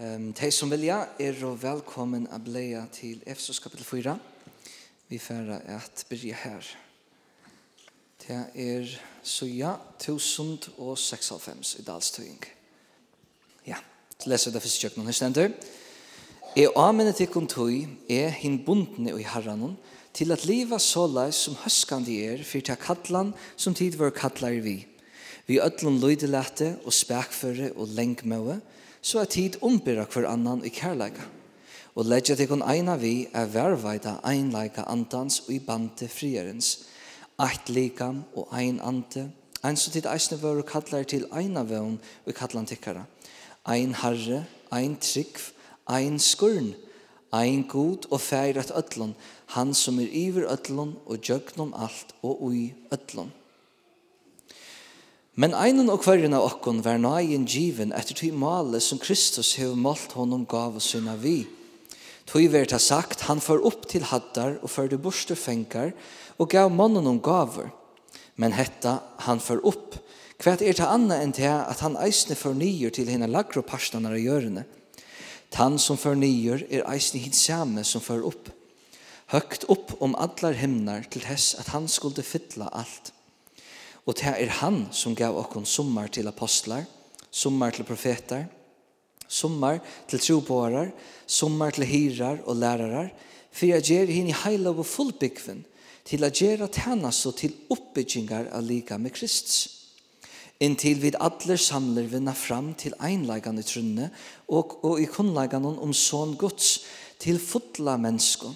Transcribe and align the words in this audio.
Um, 0.00 0.30
de 0.32 0.48
som 0.48 0.70
vilja 0.72 1.02
er 1.20 1.36
og 1.44 1.58
velkommen 1.60 2.24
a 2.32 2.38
bli 2.40 2.70
til 2.96 3.18
Efesus 3.28 3.58
kapitel 3.60 3.84
4. 3.84 4.14
Vi 5.10 5.18
færa 5.20 5.58
at 5.68 6.06
byrja 6.08 6.38
her. 6.44 6.70
Det 8.24 8.38
er 8.54 8.88
Suja 9.22 9.74
1096 10.00 11.74
i 11.78 11.84
Dalstøying. 11.84 12.40
Ja, 13.66 13.76
leser 14.24 14.50
det 14.50 14.64
første 14.64 14.80
kjøkken 14.80 15.04
her 15.04 15.12
stender. 15.12 15.52
Jeg 16.56 16.72
anmennet 16.72 17.20
til 17.20 17.28
kontøy 17.28 17.84
er 18.08 18.32
hin 18.32 18.62
bundne 18.64 19.12
i 19.12 19.28
herranon 19.28 19.76
til 20.16 20.32
at 20.32 20.48
liva 20.48 20.80
såleis 20.80 21.44
som 21.44 21.60
høskande 21.66 22.16
er 22.32 22.40
for 22.48 22.64
til 22.64 22.80
kattlan 22.80 23.36
som 23.56 23.76
tid 23.76 24.00
var 24.00 24.16
kattlar 24.16 24.56
vi. 24.64 24.86
Vi 25.46 25.60
ødlon 25.60 26.00
løydelete 26.00 26.78
og 26.80 26.92
spekføre 26.96 27.74
og 27.76 27.92
lengmøve 27.92 28.62
så 29.02 29.20
er 29.20 29.30
tid 29.30 29.58
ombyrra 29.62 30.06
hver 30.06 30.28
annan 30.30 30.64
i 30.64 30.70
kærleika. 30.70 31.26
Og 31.94 32.06
leggja 32.08 32.36
til 32.38 32.48
kun 32.48 32.62
eina 32.64 32.94
vi 32.96 33.26
er 33.34 33.50
verveida 33.52 34.14
einleika 34.24 34.86
andans 34.88 35.42
og 35.44 35.52
i 35.52 35.58
bante 35.60 36.08
frierens, 36.08 36.86
eit 37.42 37.68
likam 37.68 38.22
og 38.34 38.48
ein 38.56 38.80
ante, 38.80 39.26
ein 39.64 39.76
så 39.76 39.90
tid 39.90 40.06
eisne 40.06 40.38
vøru 40.40 40.62
kallar 40.62 41.04
til 41.04 41.26
eina 41.34 41.66
vøvn 41.66 41.98
og 42.26 42.34
kallan 42.34 42.66
tikkara. 42.66 43.04
Ein 43.68 43.94
harre, 43.94 44.46
ein 44.72 44.96
trygg, 45.00 45.38
ein 45.86 46.18
skurn, 46.18 46.74
ein 47.32 47.68
god 47.68 48.06
og 48.10 48.20
feirat 48.20 48.70
ötlun, 48.70 49.14
han 49.46 49.74
som 49.74 49.98
er 50.00 50.08
iver 50.08 50.48
ötlun 50.48 50.96
og 51.06 51.18
jögnum 51.18 51.74
alt 51.74 52.14
og 52.22 52.42
ui 52.42 52.74
ötlun. 52.90 53.30
Men 55.32 55.54
einen 55.56 55.88
og 55.88 56.02
hverjen 56.04 56.34
av 56.36 56.44
okkon 56.44 56.82
var 56.84 56.98
nøyen 57.00 57.46
given 57.48 57.94
etter 57.96 58.12
tog 58.18 58.34
male 58.36 58.82
som 58.84 58.98
Kristus 59.00 59.54
hev 59.56 59.72
målt 59.80 60.12
honom 60.12 60.42
gav 60.44 60.76
og 60.76 60.84
syna 60.84 61.14
vi. 61.16 61.46
Tog 62.28 62.50
vi 62.52 62.64
ta 62.68 62.76
sagt, 62.76 63.24
han 63.30 63.40
for 63.40 63.64
opp 63.64 63.86
til 63.88 64.04
haddar 64.10 64.58
og 64.60 64.68
førde 64.68 64.98
borster 65.00 65.38
fengar 65.40 65.94
og 66.36 66.50
gav 66.52 66.68
mannen 66.68 67.08
om 67.08 67.20
gaver. 67.24 67.70
Men 68.36 68.52
hetta, 68.52 68.98
han 69.24 69.40
for 69.40 69.64
opp, 69.64 69.96
hva 70.42 70.58
er 70.60 70.76
ta 70.76 70.90
anna 70.92 71.22
enn 71.22 71.32
til 71.32 71.48
at 71.48 71.80
han 71.80 71.96
eisne 72.02 72.36
for 72.36 72.52
nyer 72.52 72.92
til 72.92 73.08
henne 73.08 73.30
lagro 73.30 73.64
parstanar 73.64 74.18
av 74.18 74.20
gjørene. 74.20 74.66
Tan 75.52 75.78
som 75.80 75.96
for 75.96 76.12
nyer 76.18 76.66
er 76.68 76.84
eisne 76.92 77.22
hit 77.24 77.38
samme 77.38 77.86
som 77.88 78.04
for 78.04 78.20
opp. 78.28 78.52
Høgt 79.32 79.64
opp 79.72 79.96
om 80.04 80.12
allar 80.12 80.60
himnar 80.60 81.08
til 81.08 81.24
hess 81.24 81.54
at 81.56 81.72
han 81.72 81.88
skulle 81.88 82.24
fylla 82.26 82.68
alt. 82.68 83.14
Og 84.06 84.18
det 84.18 84.32
er 84.34 84.56
han 84.58 84.86
som 84.94 85.14
gav 85.14 85.36
okkon 85.38 85.66
sommar 85.68 86.10
til 86.10 86.26
apostlar, 86.26 86.86
sommar 87.30 87.74
til 87.74 87.86
profetar, 87.86 88.48
sommar 89.28 89.78
til 90.10 90.20
trobårar, 90.20 90.90
sommar 91.26 91.70
til 91.76 91.86
hirar 91.86 92.42
og 92.46 92.58
lærarar, 92.58 93.12
for 93.52 93.68
jeg 93.68 93.86
gjer 93.86 94.10
hinn 94.10 94.32
i 94.32 94.40
heila 94.42 94.72
og 94.72 94.86
fullbyggven, 94.88 95.62
til 96.08 96.26
jeg 96.26 96.38
gjer 96.40 96.66
at 96.66 96.80
hennes 96.82 97.20
og 97.28 97.36
til 97.38 97.54
oppbyggingar 97.70 98.50
av 98.50 98.66
lika 98.66 98.98
med 98.98 99.14
Kristus. 99.14 99.78
Inntil 100.62 101.00
vi 101.02 101.10
alle 101.18 101.56
samler 101.58 102.06
vinna 102.10 102.34
fram 102.38 102.72
til 102.78 102.94
einleggande 103.02 103.64
trunne 103.66 104.10
og, 104.48 104.78
og 104.86 105.00
i 105.02 105.08
kunnleggande 105.10 105.74
om 105.82 105.94
sån 105.94 106.36
Guds, 106.38 106.82
til 107.22 107.38
fotla 107.38 107.96
mennesko, 108.02 108.50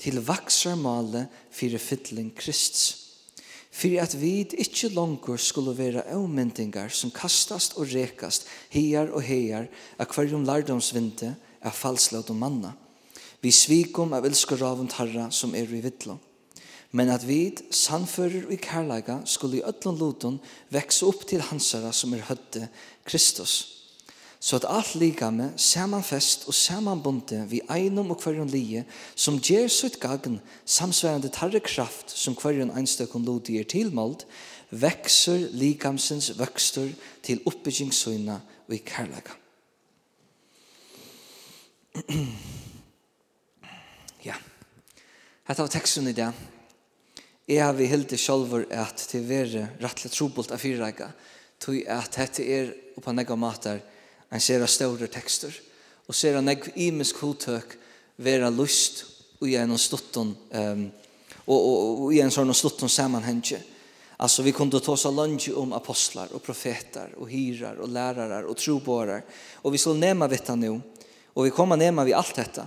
til 0.00 0.20
vaksar 0.24 0.76
male 0.80 1.26
fyrir 1.52 1.80
fytling 1.80 2.32
Kristus 2.36 3.09
Fyrir 3.70 4.02
at 4.02 4.16
vid 4.18 4.56
ikkje 4.58 4.90
langur 4.96 5.38
skulle 5.38 5.76
vera 5.78 6.02
avmyndingar 6.10 6.90
som 6.90 7.12
kastast 7.14 7.76
og 7.78 7.92
rekast 7.94 8.48
her 8.74 9.12
og 9.14 9.22
her 9.22 9.68
av 9.98 10.10
hverjum 10.10 10.44
lardomsvinte 10.44 11.36
av 11.62 11.76
falslaut 11.76 12.32
og 12.32 12.40
manna. 12.40 12.74
Vi 13.40 13.52
svikum 13.54 14.12
av 14.12 14.26
ilskuravund 14.28 14.90
tarra 14.92 15.30
som 15.32 15.54
er 15.54 15.70
i 15.70 15.80
vittlo. 15.80 16.18
Men 16.92 17.12
at 17.14 17.22
vit, 17.22 17.62
sannfører 17.70 18.50
i 18.50 18.58
kærlega, 18.58 19.20
skulle 19.24 19.60
i 19.60 19.64
öllum 19.64 19.98
lutum 20.00 20.40
vekse 20.74 21.06
opp 21.06 21.22
til 21.30 21.44
hansara 21.46 21.92
som 21.94 22.12
er 22.16 22.26
høtte 22.26 22.66
Kristus 23.06 23.79
så 24.40 24.56
at 24.56 24.64
alt 24.72 24.94
likame 24.96 25.50
samanfest 25.60 26.46
og 26.48 26.54
samanbunde 26.56 27.42
vi 27.50 27.60
einum 27.68 28.10
og 28.14 28.22
kvarjon 28.22 28.48
lije 28.48 28.86
som 29.12 29.36
gjer 29.36 29.68
sitt 29.68 29.98
gagn 30.00 30.40
samsværende 30.64 31.28
tarre 31.34 31.60
kraft 31.60 32.14
som 32.16 32.34
kvarjon 32.38 32.72
einstøkken 32.72 33.26
lodi 33.28 33.58
er 33.60 33.68
tilmald 33.68 34.24
vekser 34.70 35.50
likamsens 35.52 36.30
vøkstur 36.38 36.88
til 37.26 37.42
oppbyggingssøyna 37.50 38.40
og 38.70 38.74
i 38.74 38.78
kærlega. 38.86 39.34
ja, 44.28 44.36
Hetta 45.50 45.62
var 45.66 45.72
teksten 45.74 46.06
i 46.06 46.14
det. 46.14 46.30
Jeg 47.50 47.64
har 47.66 47.74
vi 47.74 47.90
hilde 47.90 48.16
sjolver 48.18 48.62
at 48.70 49.08
det 49.10 49.24
være 49.26 49.68
rettelig 49.82 50.12
trobult 50.14 50.52
av 50.54 50.62
fyrreika, 50.62 51.10
tog 51.58 51.82
at 51.90 52.14
dette 52.14 52.46
er 52.46 52.70
oppa 52.96 53.12
nega 53.12 53.34
matar 53.36 53.82
en 54.30 54.40
sera 54.40 54.66
større 54.66 55.06
tekster, 55.06 55.54
og 56.06 56.14
sera 56.14 56.40
negv 56.40 56.70
imisk 56.74 57.22
hodtøk 57.22 57.76
vera 58.16 58.50
lust 58.50 59.04
i 59.46 59.56
en 59.56 59.78
stutton, 59.78 60.34
um, 60.52 60.86
og, 61.46 61.58
og, 61.58 62.00
og 62.04 62.14
i 62.14 62.20
en 62.20 62.32
sånn 62.32 62.54
stutton 62.54 62.88
sammanhenge. 62.88 63.60
Alltså 64.20 64.42
vi 64.42 64.52
kunde 64.52 64.80
ta 64.80 64.92
oss 64.92 65.04
lunge 65.04 65.52
om 65.52 65.72
apostlar 65.72 66.32
och 66.32 66.42
profeter 66.42 67.14
och 67.18 67.30
hyrar 67.30 67.74
och 67.74 67.88
lärare 67.88 68.44
och 68.44 68.56
troborar. 68.56 69.24
Och 69.54 69.74
vi 69.74 69.78
skulle 69.78 70.00
nema 70.00 70.28
dette 70.28 70.56
nå, 70.56 70.80
Och 71.34 71.46
vi 71.46 71.50
kommer 71.50 71.76
nema 71.76 72.04
vi 72.04 72.12
allt 72.12 72.34
detta. 72.34 72.66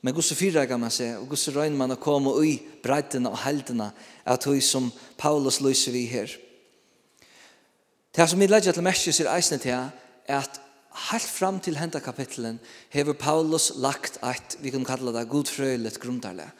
Men 0.00 0.14
Guds 0.14 0.32
fyra 0.32 0.66
kan 0.66 0.80
man 0.80 0.90
säga. 0.90 1.18
Och 1.18 1.28
Guds 1.28 1.48
röjn 1.48 1.76
man 1.76 1.90
har 1.90 1.96
kommit 1.96 2.34
och 2.34 2.46
i 2.46 2.62
bredderna 2.82 3.30
og 3.30 3.38
helderna. 3.38 3.90
Att 4.24 4.46
hur 4.46 4.60
som 4.60 4.90
Paulus 5.16 5.60
lyser 5.60 5.92
vi 5.92 6.04
här. 6.04 6.36
Det 8.10 8.28
som 8.28 8.38
vi 8.38 8.48
lägger 8.48 8.72
til 8.72 8.82
mest 8.82 9.20
är 9.20 9.36
eisen 9.36 9.58
till 9.58 9.86
att 10.26 10.60
helt 11.08 11.30
fram 11.32 11.60
til 11.64 11.78
henta 11.80 12.00
kapitlen 12.04 12.58
hever 12.92 13.16
Paulus 13.18 13.70
lagt 13.80 14.18
eit, 14.26 14.58
vi 14.60 14.72
kan 14.74 14.84
kalla 14.84 15.14
det 15.14 15.28
godfrøylet 15.30 16.00
grundarle. 16.00 16.50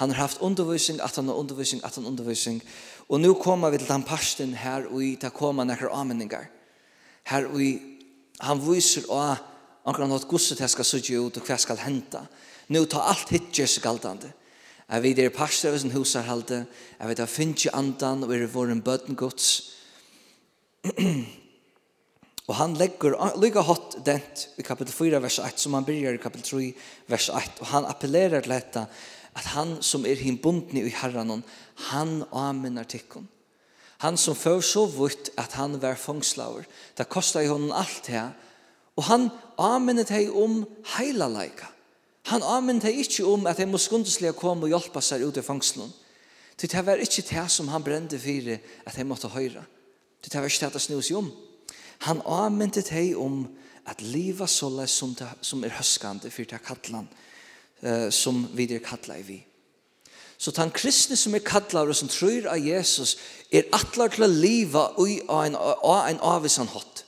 Han 0.00 0.10
har 0.10 0.22
haft 0.22 0.40
undervisning, 0.40 1.00
at 1.00 1.16
han 1.16 1.28
har 1.28 1.34
undervisning, 1.34 1.84
at 1.84 1.94
han 1.94 2.06
undervisning. 2.06 2.62
Og 3.08 3.20
nu 3.20 3.34
kommer 3.34 3.70
vi 3.70 3.78
til 3.78 3.88
den 3.88 4.02
parsten 4.02 4.54
her, 4.54 4.86
og 4.88 5.02
i 5.04 5.16
ta 5.20 5.28
koma 5.28 5.64
nekker 5.64 5.92
avmenningar. 5.92 6.46
Her, 7.28 7.46
og 7.46 7.60
i, 7.62 7.74
han 8.40 8.62
viser 8.64 9.10
å, 9.12 9.20
anker 9.84 10.06
han 10.06 10.14
hatt 10.14 10.28
gusset 10.30 10.62
her 10.62 10.70
skal 10.72 10.88
sudje 10.88 11.20
ut, 11.20 11.36
og 11.36 11.44
hva 11.44 11.58
skal 11.60 11.82
henta. 11.84 12.24
Nu 12.72 12.86
ta 12.86 13.02
alt 13.10 13.28
hit, 13.34 13.50
Jesu 13.58 13.80
galtande. 13.84 14.32
Jeg 14.90 15.02
vet 15.04 15.18
det 15.18 15.26
er 15.28 15.34
parster 15.34 15.74
av 15.74 15.78
sin 15.78 15.92
husarhalde, 15.94 16.64
jeg 16.98 17.10
vet 17.10 17.20
det 17.20 17.26
er 17.26 17.30
finnkje 17.34 17.74
andan, 17.76 18.24
og 18.24 18.32
er 18.34 18.48
våren 18.50 18.80
bøtten 18.82 19.18
gods. 19.18 19.50
Og 22.50 22.56
han 22.58 22.74
legger 22.74 23.14
lykka 23.38 23.62
hot 23.62 24.00
dent 24.02 24.48
i 24.58 24.66
kapitel 24.66 24.90
4 24.90 25.22
vers 25.22 25.38
1 25.38 25.62
som 25.62 25.76
han 25.78 25.86
byrjar 25.86 26.16
i 26.18 26.22
kapitel 26.22 26.48
3 26.58 26.70
vers 27.12 27.28
1 27.30 27.60
og 27.62 27.68
han 27.70 27.86
appellerar 27.86 28.42
til 28.42 28.56
dette, 28.56 28.86
at 29.36 29.52
han 29.54 29.76
som 29.82 30.06
er 30.06 30.18
hinbundni 30.18 30.82
i 30.82 30.94
herranon 30.94 31.44
han 31.90 32.24
amenar 32.34 32.88
tikkun 32.90 33.28
han 34.00 34.16
som 34.16 34.34
før 34.34 34.62
så 34.64 34.86
vutt 34.90 35.30
at 35.38 35.54
han 35.60 35.76
var 35.82 36.00
fångslaver 36.00 36.66
det 36.98 37.08
kostar 37.12 37.46
i 37.46 37.50
honom 37.50 37.72
alt 37.76 38.08
det 38.08 38.24
og 38.98 39.06
han 39.06 39.28
amenar 39.58 40.10
hei 40.10 40.26
om 40.28 40.64
heila 40.96 41.28
leika 41.30 41.70
han 42.32 42.42
amenar 42.42 42.88
hei 42.88 43.04
ikkje 43.04 43.28
om 43.30 43.46
at 43.46 43.62
hei 43.62 43.68
må 43.70 43.78
skundeslega 43.78 44.34
kom 44.36 44.64
og 44.64 44.72
hjelpa 44.72 45.02
seg 45.04 45.22
ut 45.22 45.38
i 45.38 45.46
fangslun 45.46 45.92
til 46.56 46.72
det 46.72 46.82
var 46.86 47.02
ikkje 47.04 47.28
det 47.30 47.46
som 47.52 47.70
han 47.70 47.84
brende 47.86 48.18
fyrir 48.18 48.58
at 48.84 48.98
han 48.98 49.08
måtte 49.08 49.30
høyra 49.30 49.62
til 50.20 50.32
det 50.32 50.42
var 50.42 50.50
ikkje 50.50 50.66
det 50.66 50.72
at 50.72 50.80
det 50.80 50.84
snus 50.88 51.12
i 51.12 51.18
om 51.20 51.30
Han 52.06 52.22
avmyntet 52.24 52.92
hei 52.94 53.12
om 53.14 53.44
at 53.90 54.02
liva 54.02 54.46
såle 54.48 54.86
som, 54.88 55.12
som 55.40 55.64
er 55.64 55.74
høskande 55.76 56.30
for 56.32 56.48
det 56.48 56.60
kattlan 56.64 57.08
eh, 57.82 58.08
som 58.14 58.46
vi 58.56 58.68
er 58.70 58.84
kattla 58.84 59.18
i 59.18 59.26
vi. 59.26 59.38
Så 60.40 60.54
den 60.56 60.72
kristne 60.72 61.18
som 61.20 61.34
er 61.36 61.44
kattla 61.44 61.82
og 61.84 61.96
som 61.96 62.08
tror 62.08 62.48
av 62.48 62.60
Jesus 62.64 63.18
er 63.52 63.68
atlar 63.76 64.12
til 64.14 64.24
å 64.24 64.30
liva 64.32 64.86
ui 64.96 65.18
av 65.28 65.44
en, 65.44 65.56
av 65.58 66.06
en 66.08 66.22
avvisan 66.24 66.70
hot. 66.72 67.04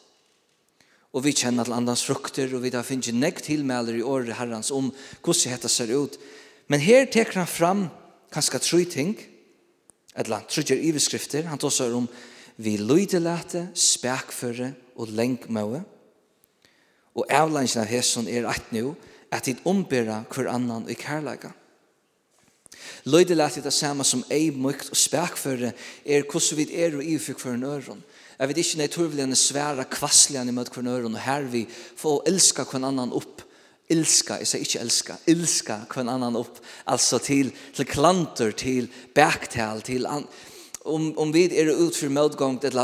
Og 1.12 1.24
vi 1.24 1.32
kjenner 1.36 1.64
til 1.64 1.76
andans 1.76 2.04
frukter 2.04 2.52
og 2.52 2.64
vi 2.64 2.72
har 2.74 2.84
finnet 2.84 3.16
nekt 3.16 3.46
tilmelder 3.48 3.96
i 3.96 4.04
året 4.04 4.36
herrans 4.36 4.72
om 4.72 4.90
hvordan 5.24 5.54
dette 5.54 5.70
ser 5.72 5.92
ut. 5.92 6.18
Men 6.68 6.84
her 6.84 7.08
teker 7.08 7.40
han 7.40 7.48
fram 7.48 7.86
kanskje 8.32 8.60
tru 8.64 8.84
ting, 8.88 9.16
eller 10.16 10.40
han 10.40 10.48
tru 10.48 10.76
iverskrifter, 10.76 11.48
han 11.48 11.60
tåsar 11.60 11.92
om 11.96 12.04
um, 12.04 12.12
vi 12.56 12.76
lydelate, 12.76 13.68
spekføre 13.74 14.72
og 14.96 15.08
lengmøve. 15.08 15.82
Og 17.14 17.26
avlangen 17.28 17.82
av 17.82 17.90
hesson 17.90 18.28
er 18.28 18.48
at 18.48 18.72
nå, 18.72 18.94
at 19.32 19.48
dit 19.48 19.60
ombera 19.68 20.22
hver 20.32 20.50
annan 20.52 20.88
i 20.92 20.96
kærlega. 20.96 21.52
Lydelate 23.04 23.60
er 23.60 23.66
det 23.66 23.74
samme 23.74 24.04
som 24.04 24.24
ei 24.32 24.50
mykt 24.54 24.92
og 24.92 24.98
spekføre 24.98 25.72
er 26.04 26.26
hvordan 26.26 26.58
vi 26.58 26.66
er 26.82 26.96
og 26.96 27.04
ifyk 27.04 27.40
for 27.40 27.54
en 27.54 27.64
øron. 27.64 28.02
Jeg 28.38 28.48
vet 28.48 28.58
ikke 28.58 28.78
naturligvis 28.78 29.38
svære 29.38 29.84
kvasslige 29.90 30.42
i 30.48 30.54
møte 30.54 30.72
hver 30.74 31.04
og 31.04 31.18
her 31.18 31.42
vi 31.42 31.66
får 31.96 32.22
elska 32.26 32.64
hver 32.64 32.84
annan 32.88 33.12
opp 33.12 33.42
ilska, 33.92 34.38
jeg 34.40 34.48
sier 34.48 34.64
ikke 34.64 34.80
elska, 34.82 35.16
ilska 35.30 35.78
hver 35.90 36.08
annan 36.08 36.38
opp, 36.38 36.60
altså 36.86 37.18
til, 37.22 37.52
til 37.74 37.88
klanter, 37.88 38.52
til 38.56 38.88
bæktal, 39.14 39.82
til, 39.84 40.06
an, 40.06 40.26
om, 40.84 41.18
om 41.18 41.32
vi 41.34 41.46
er 41.46 41.70
ut 41.72 41.96
for 41.96 42.12
møtgång 42.12 42.60
til 42.62 42.78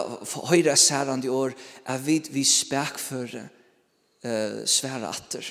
høyre 0.51 0.77
særand 0.77 1.25
i 1.25 1.33
år, 1.33 1.55
er 1.87 1.99
vi, 1.99 2.21
vi 2.31 2.45
spekfører 2.45 3.49
uh, 4.25 4.61
svære 4.67 5.09
atter. 5.09 5.49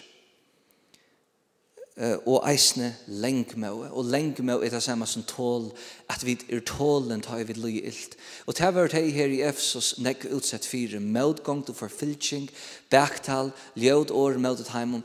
Uh, 1.98 2.18
og 2.30 2.44
eisne 2.52 2.92
lengmøe. 3.08 3.90
Og 3.92 4.06
lengmøe 4.06 4.66
er 4.66 4.76
det 4.76 4.84
samme 4.84 5.08
som 5.10 5.26
tål, 5.28 5.72
at 6.10 6.26
vi 6.26 6.38
er 6.50 6.62
tålen 6.66 7.24
tar 7.26 7.44
vi 7.44 7.58
løy 7.58 7.82
ilt 7.82 8.16
Og 8.46 8.56
til 8.56 8.72
hvert 8.72 8.94
hei 8.94 9.10
her 9.12 9.34
i 9.34 9.42
Efsos 9.42 9.98
nekk 10.00 10.30
utsett 10.32 10.66
fire 10.66 11.00
møtgång 11.00 11.66
til 11.66 11.76
forfylking, 11.76 12.50
baktal, 12.92 13.52
ljød 13.76 14.12
år 14.12 14.38
møtet 14.38 14.72
heimom. 14.72 15.04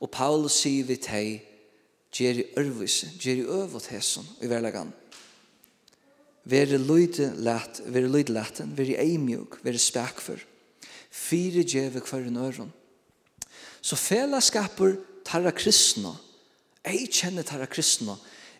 Og 0.00 0.10
Paulus 0.10 0.60
sier 0.60 0.84
vi 0.84 0.96
til 0.96 1.10
hei, 1.10 1.42
Gjeri 2.14 2.44
ørvise, 2.54 3.08
gjeri 3.18 3.42
øvot 3.42 3.88
hesson 3.90 4.26
i 4.42 4.46
verlegan. 4.46 4.92
Vere 6.44 6.76
løyde 6.76 7.30
lett, 7.40 7.80
vere 7.88 8.10
løyde 8.10 8.34
letten, 8.34 8.74
vere 8.76 8.98
eimjuk, 9.00 9.58
vere 9.64 9.80
spekfer. 9.80 10.42
Fyre 11.14 11.64
djeve 11.64 12.02
kvar 12.04 12.26
en 12.26 12.36
øron. 12.36 12.72
Så 13.80 13.96
fellesskaper 13.96 14.98
tarra 15.24 15.52
kristna, 15.52 16.14
ei 16.84 17.06
kjenne 17.08 17.44
tarra 17.44 17.66
kristna, 17.66 18.16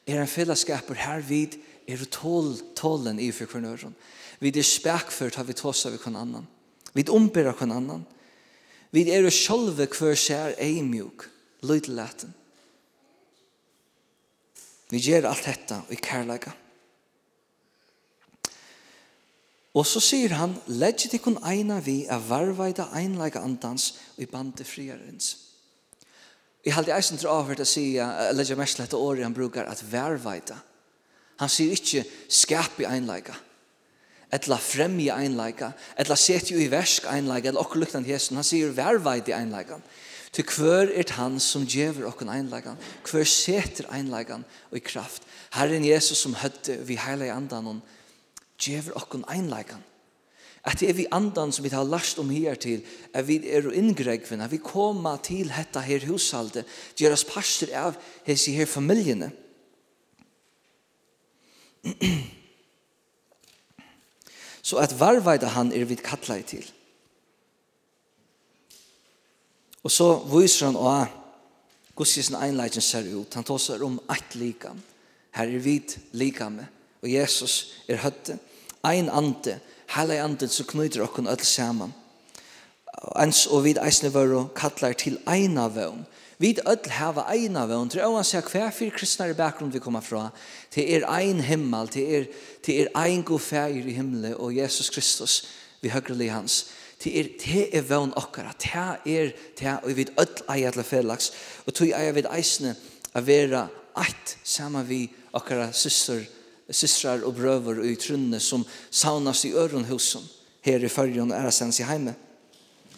er 0.07 0.21
en 0.21 0.29
fellesskaper 0.29 0.97
her 1.01 1.21
vid 1.25 1.59
er 1.89 2.01
tål, 2.09 2.57
tålen 2.77 3.21
i 3.21 3.31
for 3.33 3.49
hver 3.53 3.69
øron. 3.75 3.95
Vi 4.41 4.49
er 4.49 4.65
spekfer 4.65 5.31
tar 5.31 5.45
vi 5.45 5.53
tåsa 5.53 5.91
vi 5.91 5.99
kvar 6.01 6.17
annan. 6.17 6.47
Vi 6.95 7.05
ombera 7.09 7.53
kvar 7.53 7.73
annan. 7.73 8.07
Vi 8.93 9.11
er 9.11 9.29
sjolve 9.31 9.87
kvar 9.87 10.17
sær 10.17 10.57
eimjuk, 10.59 11.29
løyde 11.63 11.93
letten. 11.93 12.35
Vi 14.91 15.01
gjør 15.01 15.31
alt 15.31 15.45
dette 15.45 15.81
i 15.91 15.97
kærleika. 15.97 16.53
Og 19.75 19.87
så 19.87 20.01
sier 20.03 20.37
han, 20.39 20.55
«Legg 20.71 21.03
tikkun 21.03 21.41
eina 21.43 21.81
vi 21.83 22.05
er 22.07 22.23
varveida 22.23 22.87
einleika 22.95 23.43
andans 23.43 23.95
i 24.23 24.29
bande 24.31 24.67
friarens». 24.67 25.35
Jeg 26.65 26.73
halte 26.79 26.95
eisen 26.97 27.19
til 27.21 27.29
avhørt 27.29 27.61
å 27.61 27.67
si, 27.69 27.91
legg 28.33 28.49
jeg 28.49 28.57
mest 28.57 28.79
lette 28.81 28.97
året 28.97 29.27
han 29.27 29.35
brukar, 29.37 29.67
at 29.69 29.83
varveida. 29.85 30.57
Han 31.43 31.51
sier 31.53 31.75
ikkje 31.75 32.05
skap 32.33 32.79
i 32.81 32.87
einleika, 32.89 33.35
etla 34.33 34.57
fremje 34.63 35.13
einleika, 35.13 35.75
etla 36.01 36.17
setje 36.17 36.57
i 36.63 36.71
versk 36.73 37.11
einleika, 37.11 37.51
eller 37.51 37.61
okkur 37.61 37.83
luktan 37.83 38.07
hesen. 38.07 38.39
Han 38.41 38.47
sier 38.47 38.73
varveida 38.73 39.37
einleikan. 39.37 39.85
Til 40.35 40.47
hver 40.57 40.89
er 40.91 41.13
han 41.19 41.37
som 41.43 41.67
djever 41.69 42.09
okken 42.09 42.33
einleikan, 42.33 42.79
hver 43.11 43.29
seter 43.29 43.87
einleikan 43.95 44.47
og 44.71 44.79
i 44.79 44.83
kraft. 44.83 45.27
Herren 45.55 45.85
Jesus 45.87 46.25
som 46.25 46.35
høtte 46.39 46.81
vi 46.89 46.97
heilig 46.99 47.29
andan 47.35 47.69
og 47.71 47.83
djever 48.61 48.97
okkun 48.99 49.25
einleikan. 49.31 49.83
At 50.65 50.81
det 50.81 50.89
er 50.89 50.97
vi 50.97 51.07
andan 51.13 51.53
som 51.53 51.65
vi 51.65 51.73
har 51.75 51.85
lagt 51.85 52.19
om 52.19 52.31
her 52.33 52.55
til, 52.57 52.85
at 53.13 53.29
vi 53.29 53.37
er 53.53 53.69
inngregven, 53.73 54.41
at 54.41 54.51
vi 54.51 54.57
koma 54.65 55.17
til 55.21 55.53
hetta 55.53 55.81
her 55.85 56.07
hushalde, 56.09 56.65
gjeras 56.97 57.25
parster 57.29 57.69
av 57.77 57.99
hese 58.25 58.53
her 58.57 58.67
familjene. 58.67 59.31
Så 64.65 64.81
at 64.81 64.97
varveida 64.97 65.47
han 65.53 65.73
er 65.77 65.85
vi 65.85 65.95
kattla 66.01 66.41
til. 66.49 66.65
Og 69.85 69.93
så 69.93 70.15
viser 70.33 70.71
han 70.71 70.79
å 70.81 70.89
Guds 71.95 72.33
einleikan 72.33 72.83
ser 72.83 73.07
ut. 73.07 73.35
Han 73.37 73.45
tåser 73.45 73.83
om 73.85 74.01
eit 74.11 74.35
likam. 74.41 74.81
Her 75.37 75.47
er 75.47 75.61
vi 75.63 75.77
likame 76.17 76.67
og 77.05 77.13
Jesus 77.13 77.75
er 77.89 78.01
høtte. 78.01 78.39
Ein 78.85 79.11
ande, 79.13 79.59
heilig 79.95 80.19
anden 80.21 80.51
som 80.53 80.67
knyter 80.69 81.05
okken 81.05 81.29
alle 81.29 81.45
saman. 81.45 81.93
Ens 83.21 83.45
og 83.53 83.67
vid 83.67 83.81
eisne 83.83 84.11
vøro 84.15 84.47
kallar 84.57 84.97
til 84.97 85.19
eina 85.29 85.69
vøvn. 85.73 86.05
Vid 86.41 86.63
öll 86.67 86.89
hava 86.91 87.27
eina 87.31 87.67
vøvn, 87.69 87.91
til 87.93 88.03
åan 88.05 88.25
seg 88.27 88.49
hver 88.51 88.73
fyr 88.75 88.93
kristnare 88.97 89.37
bakgrunn 89.39 89.73
vi 89.73 89.81
kommer 89.81 90.03
fra, 90.03 90.31
til 90.75 90.89
er 90.97 91.07
ein 91.07 91.41
himmel, 91.45 91.89
til 91.93 92.15
er, 92.17 92.25
til 92.65 92.81
er 92.83 92.91
ein 92.99 93.23
god 93.23 93.41
fægir 93.41 93.87
i 93.87 93.95
himmelen, 93.95 94.35
og 94.35 94.57
Jesus 94.57 94.91
Kristus, 94.91 95.45
vi 95.81 95.93
høyre 95.93 96.17
li 96.17 96.29
hans. 96.33 96.65
Til 96.99 97.19
er, 97.21 97.31
til 97.41 97.69
er 97.73 97.87
vøvn 97.87 98.17
okkara, 98.19 98.55
til 98.59 99.15
er, 99.15 99.33
til 99.57 99.77
og 99.77 99.97
vid 99.97 100.11
öll 100.19 100.43
eia 100.57 100.73
til 100.75 100.85
felags, 100.85 101.33
og 101.67 101.75
tog 101.75 101.93
eia 101.93 102.13
vid 102.17 102.29
eisne 102.33 102.75
a 103.15 103.21
vera 103.21 103.69
eit 104.01 104.39
saman 104.43 104.89
vi 104.89 105.07
okkara 105.33 105.71
syster 105.73 106.25
systrar 106.71 107.25
og 107.25 107.37
brøver 107.37 107.81
og 107.83 107.89
i 107.89 107.97
trunne 108.01 108.41
som 108.41 108.65
saunas 108.91 109.45
i 109.45 109.53
øronhusen 109.53 110.25
her 110.65 110.85
i 110.85 110.89
fyrjon 110.89 111.33
er 111.35 111.51
sens 111.53 111.81
i 111.81 111.89
heime. 111.89 112.15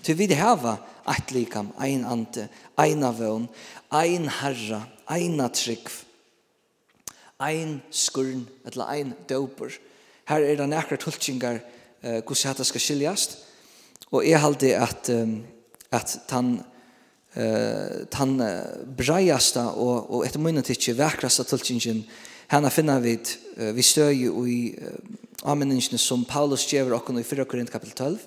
Til 0.06 0.18
vi 0.18 0.28
det 0.30 0.38
hava 0.38 0.76
eit 1.10 1.32
likam, 1.34 1.72
ein 1.82 2.04
ante, 2.06 2.48
ein 2.78 3.02
vøvn, 3.02 3.48
ein 3.90 4.28
herra, 4.28 4.86
ein 5.10 5.40
trygg, 5.50 5.90
ein 7.40 7.82
skurn, 7.90 8.46
eller 8.64 8.86
ein 8.86 9.14
døper. 9.28 9.74
Her 10.28 10.42
er 10.42 10.56
det 10.56 10.68
nekra 10.68 10.96
tulkingar 10.96 11.58
uh, 11.58 12.22
hvordan 12.22 12.54
dette 12.54 12.64
skal 12.64 12.80
skiljast, 12.80 13.36
og 14.12 14.22
jeg 14.26 14.40
halde 14.40 14.72
at, 14.78 15.10
um, 15.10 15.40
at 15.90 16.18
tan 16.28 16.60
uh, 17.36 18.06
tan 18.10 18.38
breiasta 18.96 19.68
og, 19.74 20.10
og 20.10 20.26
etter 20.26 20.42
munnen 20.42 20.66
tikk 20.66 20.92
vekrasta 20.98 21.44
tulkingen 21.44 22.04
Hanna 22.48 22.70
finna 22.70 23.00
vi 23.02 23.16
vi 23.56 23.82
støy 23.82 24.28
i 24.46 24.58
avmenningsene 25.42 25.98
som 25.98 26.24
Paulus 26.28 26.66
gjør 26.70 26.94
okken 27.00 27.18
i 27.18 27.26
4 27.26 27.46
Korint 27.48 27.72
kapitel 27.72 27.96
12 27.96 28.18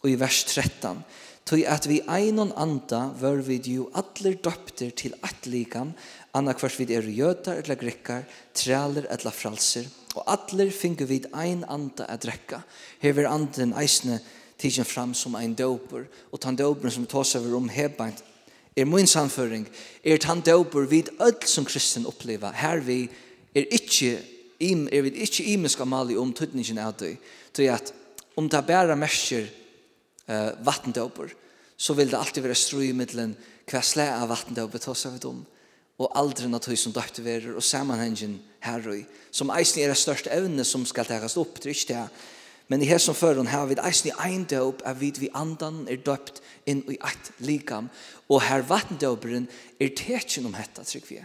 og 0.00 0.08
i 0.10 0.16
vers 0.18 0.40
13 0.48 1.04
tog 1.46 1.62
at 1.66 1.86
vi 1.86 2.00
einon 2.10 2.50
anda 2.58 3.00
var 3.20 3.38
vi 3.46 3.60
jo 3.70 3.86
allir 3.94 4.40
døpter 4.42 4.90
til 4.90 5.14
at 5.22 5.46
likam 5.46 5.92
anna 6.34 6.56
kvart 6.58 6.78
vid 6.80 6.90
er 6.94 7.06
jøtar 7.06 7.62
eller 7.62 7.78
grekkar 7.78 8.26
trealer 8.54 9.06
eller 9.10 9.34
fralser 9.34 9.86
og 10.16 10.26
allir 10.26 10.72
fingu 10.74 11.06
vi 11.06 11.22
ein 11.34 11.64
anda 11.68 12.04
at 12.08 12.24
drekka. 12.24 12.62
Hever 12.98 13.30
anden 13.30 13.74
eisne 13.78 14.18
tidsen 14.58 14.84
fram 14.84 15.14
som 15.14 15.36
ein 15.38 15.54
doper 15.54 16.08
og 16.32 16.40
tan 16.40 16.56
doper 16.56 16.90
som 16.90 17.06
tås 17.06 17.36
over 17.38 17.56
om 17.56 17.68
hebant 17.68 18.24
er 18.76 18.84
min 18.84 19.06
samføring, 19.06 19.68
er 20.04 20.18
han 20.24 20.40
døper 20.40 20.86
vid 20.86 21.08
ødel 21.20 21.48
som 21.48 21.64
kristen 21.64 22.06
oppleva. 22.06 22.52
Her 22.54 22.80
vi 22.80 23.10
er 23.54 23.66
ikke 23.70 24.18
im 24.60 24.86
er 24.92 25.04
við 25.06 25.20
ikki 25.24 25.46
ímiska 25.54 25.86
mali 25.88 26.16
um 26.20 26.32
tøtningin 26.36 26.80
atu 26.82 27.14
tí 27.56 27.68
at 27.72 27.92
um 28.36 28.48
ta 28.48 28.60
bæra 28.60 28.96
meskur 28.96 29.48
eh 30.28 30.52
vatndópur 30.64 31.30
so 31.76 31.94
vil 31.94 32.10
ta 32.10 32.18
alltid 32.18 32.42
vera 32.42 32.54
strúi 32.54 32.92
millan 32.92 33.36
kvæsla 33.66 34.20
av 34.20 34.28
vatndópur 34.28 34.80
tosa 34.80 35.10
við 35.10 35.24
um 35.30 35.46
og 35.98 36.12
aldri 36.14 36.48
natøy 36.48 36.76
sum 36.76 36.92
døptu 36.92 37.22
verur 37.22 37.56
og 37.56 37.62
samanhangin 37.62 38.40
herrøy 38.60 39.04
sum 39.30 39.50
eisini 39.50 39.84
er 39.84 39.94
størst 39.94 40.26
evne 40.26 40.64
sum 40.64 40.86
skal 40.86 41.04
takast 41.04 41.36
upp 41.36 41.58
trýst 41.58 41.90
ikki 41.90 42.08
Men 42.70 42.84
i 42.84 42.86
hesson 42.86 43.16
føren 43.18 43.50
har 43.50 43.66
vi 43.66 43.74
eisen 43.82 44.12
i 44.12 44.16
ein 44.22 44.44
døp 44.46 44.84
er 44.86 44.94
vid 44.94 45.18
vi 45.18 45.28
andan 45.34 45.82
er 45.90 45.98
døpt 46.06 46.38
inn 46.70 46.84
i 46.86 46.98
eit 47.02 47.30
likam. 47.42 47.88
Og 48.30 48.44
her 48.46 48.62
vattendøperen 48.62 49.48
er 49.82 49.90
tekjen 49.98 50.46
om 50.46 50.54
hetta, 50.54 50.84
trygg 50.86 51.08
vi. 51.08 51.18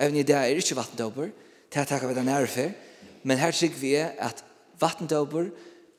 Even 0.00 0.18
i 0.18 0.24
det 0.26 0.34
er 0.34 0.58
ikke 0.58 0.78
vattendøper, 0.80 1.30
det 1.70 1.78
er 1.78 1.86
takk 1.86 2.08
vi 2.10 2.16
den 2.18 2.32
er. 2.34 2.50
Men 3.22 3.38
her 3.38 3.54
trygg 3.54 3.78
vi 3.78 3.94
at 4.02 4.42
vattendøper 4.82 5.52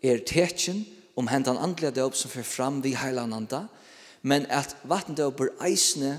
er 0.03 0.25
tekjen 0.27 0.83
om 1.15 1.31
hentan 1.31 1.59
andlige 1.61 1.95
døp 1.95 2.17
som 2.19 2.33
fyrir 2.33 2.49
fram 2.49 2.83
vi 2.83 2.91
heilananda. 2.97 3.69
Men 4.27 4.43
at 4.51 4.75
vattendøper 4.83 5.53
eisne, 5.63 6.17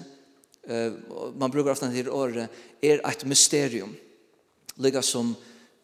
uh, 0.64 0.96
man 1.36 1.52
brukar 1.52 1.76
ofta 1.76 1.92
til 1.92 2.08
året, 2.08 2.48
er 2.82 3.04
eit 3.04 3.28
mysterium. 3.28 3.92
Lika 4.80 5.02
som 5.04 5.36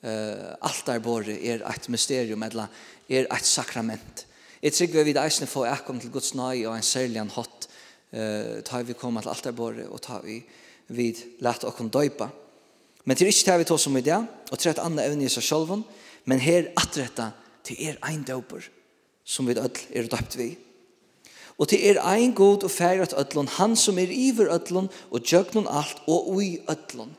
uh, 0.05 0.55
altarbordet 0.69 1.38
er 1.43 1.64
et 1.67 1.88
mysterium, 1.88 2.43
eller 2.43 2.67
er 3.09 3.26
et 3.26 3.47
sakrament. 3.47 4.25
Jeg 4.62 4.75
tror 4.75 5.05
vi 5.07 5.14
eisne 5.14 5.47
få 5.47 5.64
ekkom 5.71 6.00
til 6.00 6.11
Guds 6.11 6.35
nøy 6.35 6.67
og 6.67 6.76
en 6.76 6.83
særlig 6.83 7.23
en 7.23 7.35
hot 7.35 7.69
uh, 8.12 8.59
tar 8.67 8.87
vi 8.87 8.99
koma 8.99 9.23
til 9.23 9.35
altarbordet 9.35 9.87
og 9.88 10.02
ta 10.02 10.21
vi 10.25 10.40
vid 10.88 11.21
lett 11.45 11.67
okkom 11.69 11.90
døypa. 11.90 12.31
Men 13.05 13.17
til 13.17 13.31
ikke 13.31 13.45
tar 13.47 13.61
vi 13.61 13.69
to 13.69 13.78
som 13.78 13.97
i 13.97 14.05
det, 14.05 14.19
og 14.50 14.59
til 14.59 14.73
et 14.73 14.83
annet 14.83 15.07
evne 15.07 15.25
i 15.25 15.33
seg 15.33 15.45
selv, 15.45 15.76
men 16.28 16.43
her 16.43 16.73
atretta 16.76 17.31
til 17.64 17.78
er 17.88 18.00
ein 18.09 18.25
døper 18.26 18.67
som 19.28 19.47
vi 19.47 19.57
ødel 19.57 19.85
er 19.95 20.09
døpt 20.09 20.37
vi. 20.40 20.49
Og 21.59 21.69
til 21.69 21.83
er 21.90 22.00
ein 22.07 22.35
god 22.35 22.64
og 22.64 22.71
færet 22.71 23.14
ødlon, 23.19 23.49
han 23.59 23.76
som 23.76 23.99
er 23.99 24.11
iver 24.11 24.52
ødlon, 24.55 24.88
og 25.11 25.25
djøgnon 25.25 25.67
alt 25.71 26.02
og 26.07 26.31
ui 26.31 26.59
ødlon. 26.71 27.17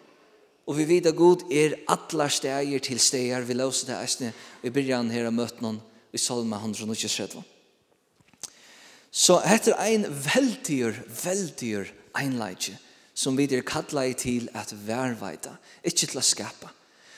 Og 0.70 0.78
vi 0.78 0.86
vet 0.86 1.08
at 1.10 1.18
Gud 1.18 1.48
er 1.50 1.80
atler 1.90 2.30
steger 2.30 2.80
til 2.86 3.00
steger. 3.02 3.42
Vi 3.42 3.58
løser 3.58 3.90
det 3.90 3.96
eisne. 3.98 4.34
Vi 4.62 4.70
begynner 4.70 5.16
her 5.16 5.30
og 5.30 5.34
møter 5.34 5.64
noen 5.66 5.80
i 6.14 6.22
Salma 6.22 6.60
123. 6.62 7.42
Så 9.10 9.40
etter 9.42 9.74
ein 9.82 10.06
en 10.06 10.14
veldig, 10.14 10.94
veldig 11.24 11.72
einleidje 12.14 12.78
som 13.18 13.38
vi 13.38 13.48
er 13.50 13.66
kallet 13.66 14.22
til 14.22 14.50
at 14.54 14.72
værveita, 14.86 15.58
ikke 15.84 16.06
til 16.06 16.22
å 16.22 16.24
skapa. 16.24 16.70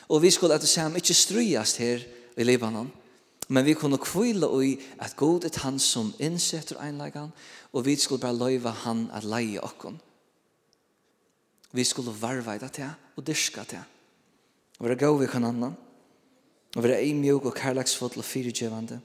Og 0.09 0.23
vi 0.23 0.31
skulle 0.31 0.55
at 0.55 0.63
det 0.63 0.95
ikke 0.97 1.13
strøyast 1.13 1.77
her 1.77 2.01
i 2.37 2.43
Libanon, 2.43 2.91
men 3.49 3.65
vi 3.65 3.73
kunne 3.73 3.99
kvile 3.99 4.47
i 4.63 4.79
at 4.99 5.15
Gud 5.15 5.43
er 5.43 5.59
han 5.59 5.79
som 5.79 6.13
innsetter 6.19 6.79
einleikan, 6.81 7.31
og 7.73 7.85
vi 7.85 7.95
skulle 7.95 8.21
bare 8.21 8.37
løyve 8.37 8.71
han 8.71 9.09
at 9.13 9.23
leie 9.23 9.61
okken. 9.61 9.99
Vi 11.71 11.83
skulle 11.87 12.13
varveida 12.21 12.67
til 12.67 12.89
og 13.15 13.27
dyrka 13.27 13.63
til. 13.63 13.83
Og 14.79 14.87
være 14.87 14.99
gav 14.99 15.19
vi 15.19 15.29
kan 15.29 15.45
annan. 15.45 15.77
Og 16.75 16.83
være 16.83 17.01
eimjog 17.03 17.45
og 17.45 17.55
kærlagsfotl 17.55 18.19
og 18.19 18.25
fyrirgjevande. 18.25 19.01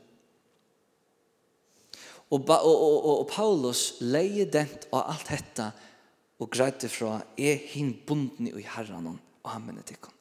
Og, 2.31 2.41
og, 2.49 2.51
og, 2.51 3.05
og, 3.07 3.19
og 3.19 3.29
Paulus 3.31 4.01
leie 4.01 4.47
dent 4.51 4.89
av 4.91 5.05
alt 5.13 5.29
hetta 5.31 5.71
og 6.43 6.51
greide 6.53 6.89
fra 6.91 7.21
er 7.39 7.61
hin 7.71 7.95
bunden 8.07 8.51
i 8.51 8.65
herran 8.67 9.13
og 9.15 9.51
hammen 9.51 9.79
etikken. 9.79 10.13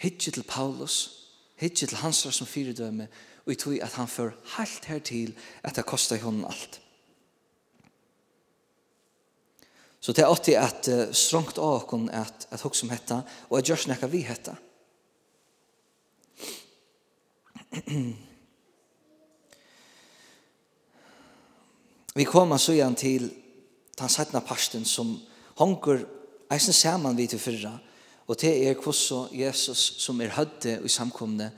Hitje 0.00 0.32
til 0.32 0.46
Paulus, 0.48 1.26
hitje 1.60 1.90
til 1.90 2.00
hans 2.00 2.22
som 2.30 2.46
fyrdømme, 2.46 3.08
og 3.44 3.52
i 3.52 3.58
tog 3.58 3.74
at 3.82 3.98
han 3.98 4.08
før 4.08 4.30
helt 4.56 4.84
her 4.84 4.98
til 4.98 5.34
at 5.62 5.76
det 5.76 5.84
kostar 5.84 6.22
honom 6.22 6.46
alt. 6.48 6.80
Så 10.00 10.12
det 10.12 10.22
er 10.24 10.30
alltid 10.32 10.54
at 10.56 10.88
uh, 10.88 11.12
strongt 11.12 11.58
av 11.60 11.84
oss 11.84 12.08
at, 12.16 12.46
at 12.50 12.60
hos 12.64 12.78
som 12.80 12.90
hetta, 12.90 13.22
og 13.50 13.58
at 13.58 13.68
gjørs 13.68 13.86
nekka 13.90 14.06
vi 14.08 14.22
hetta. 14.24 14.56
vi 22.14 22.24
kommer 22.24 22.58
så 22.58 22.72
igjen 22.74 22.96
til 22.98 23.30
den 24.00 24.08
sætna 24.08 24.40
parsten 24.40 24.84
som 24.88 25.20
hongur 25.60 26.00
eisen 26.50 26.74
saman 26.74 27.16
vi 27.16 27.26
til 27.30 27.38
fyrra, 27.38 27.78
og 28.26 28.40
det 28.40 28.50
er 28.66 28.74
hvordan 28.74 29.28
Jesus 29.34 29.94
som 30.02 30.20
er 30.20 30.34
hødde 30.34 30.80
i 30.84 30.88
samkomne 30.88 31.52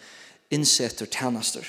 innsetter 0.51 1.07
tænaster. 1.07 1.65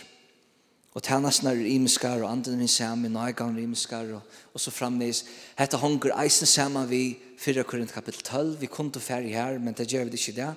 Og 0.93 1.03
tænasten 1.03 1.47
er 1.47 1.51
imiskar 1.51 2.21
og 2.21 2.31
anden 2.31 2.57
min 2.57 2.67
sammen, 2.67 3.15
og 3.15 3.25
jeg 3.25 3.35
gav 3.35 3.57
imeskar, 3.57 4.05
og, 4.13 4.21
og 4.53 4.59
så 4.59 4.71
framvis, 4.71 5.25
Hette 5.57 5.77
hongur 5.77 6.13
eisen 6.21 6.47
sammen 6.47 6.89
vi 6.89 7.17
4 7.37 7.63
Korint 7.63 7.93
kapitel 7.93 8.21
12. 8.21 8.61
Vi 8.61 8.65
kom 8.65 8.91
til 8.91 9.01
ferdig 9.01 9.33
her, 9.33 9.59
men 9.59 9.73
det 9.73 9.87
gjør 9.87 10.03
vi 10.05 10.11
ikke 10.11 10.41
det. 10.41 10.53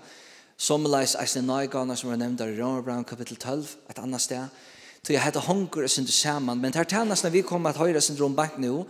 Sommerleis 0.57 1.17
eisen 1.21 1.45
nøygane 1.45 1.97
som 1.97 2.11
er 2.11 2.17
nevnt 2.17 2.41
i 2.41 2.63
Romerbrann 2.63 3.05
kapitel 3.05 3.37
12, 3.37 3.65
et 3.91 3.99
annet 3.99 4.21
sted. 4.21 4.45
Så 5.03 5.13
jeg 5.13 5.23
hette 5.25 5.41
hongur 5.41 5.83
er 5.83 5.87
synder 5.87 6.13
sammen, 6.13 6.61
men 6.61 6.75
her 6.75 6.85
tænasten 6.85 7.33
vi 7.33 7.43
kommer 7.43 7.71
at 7.71 7.77
høyre 7.77 8.01
synder 8.01 8.25
om 8.25 8.37
bank 8.37 8.59
nå, 8.59 8.87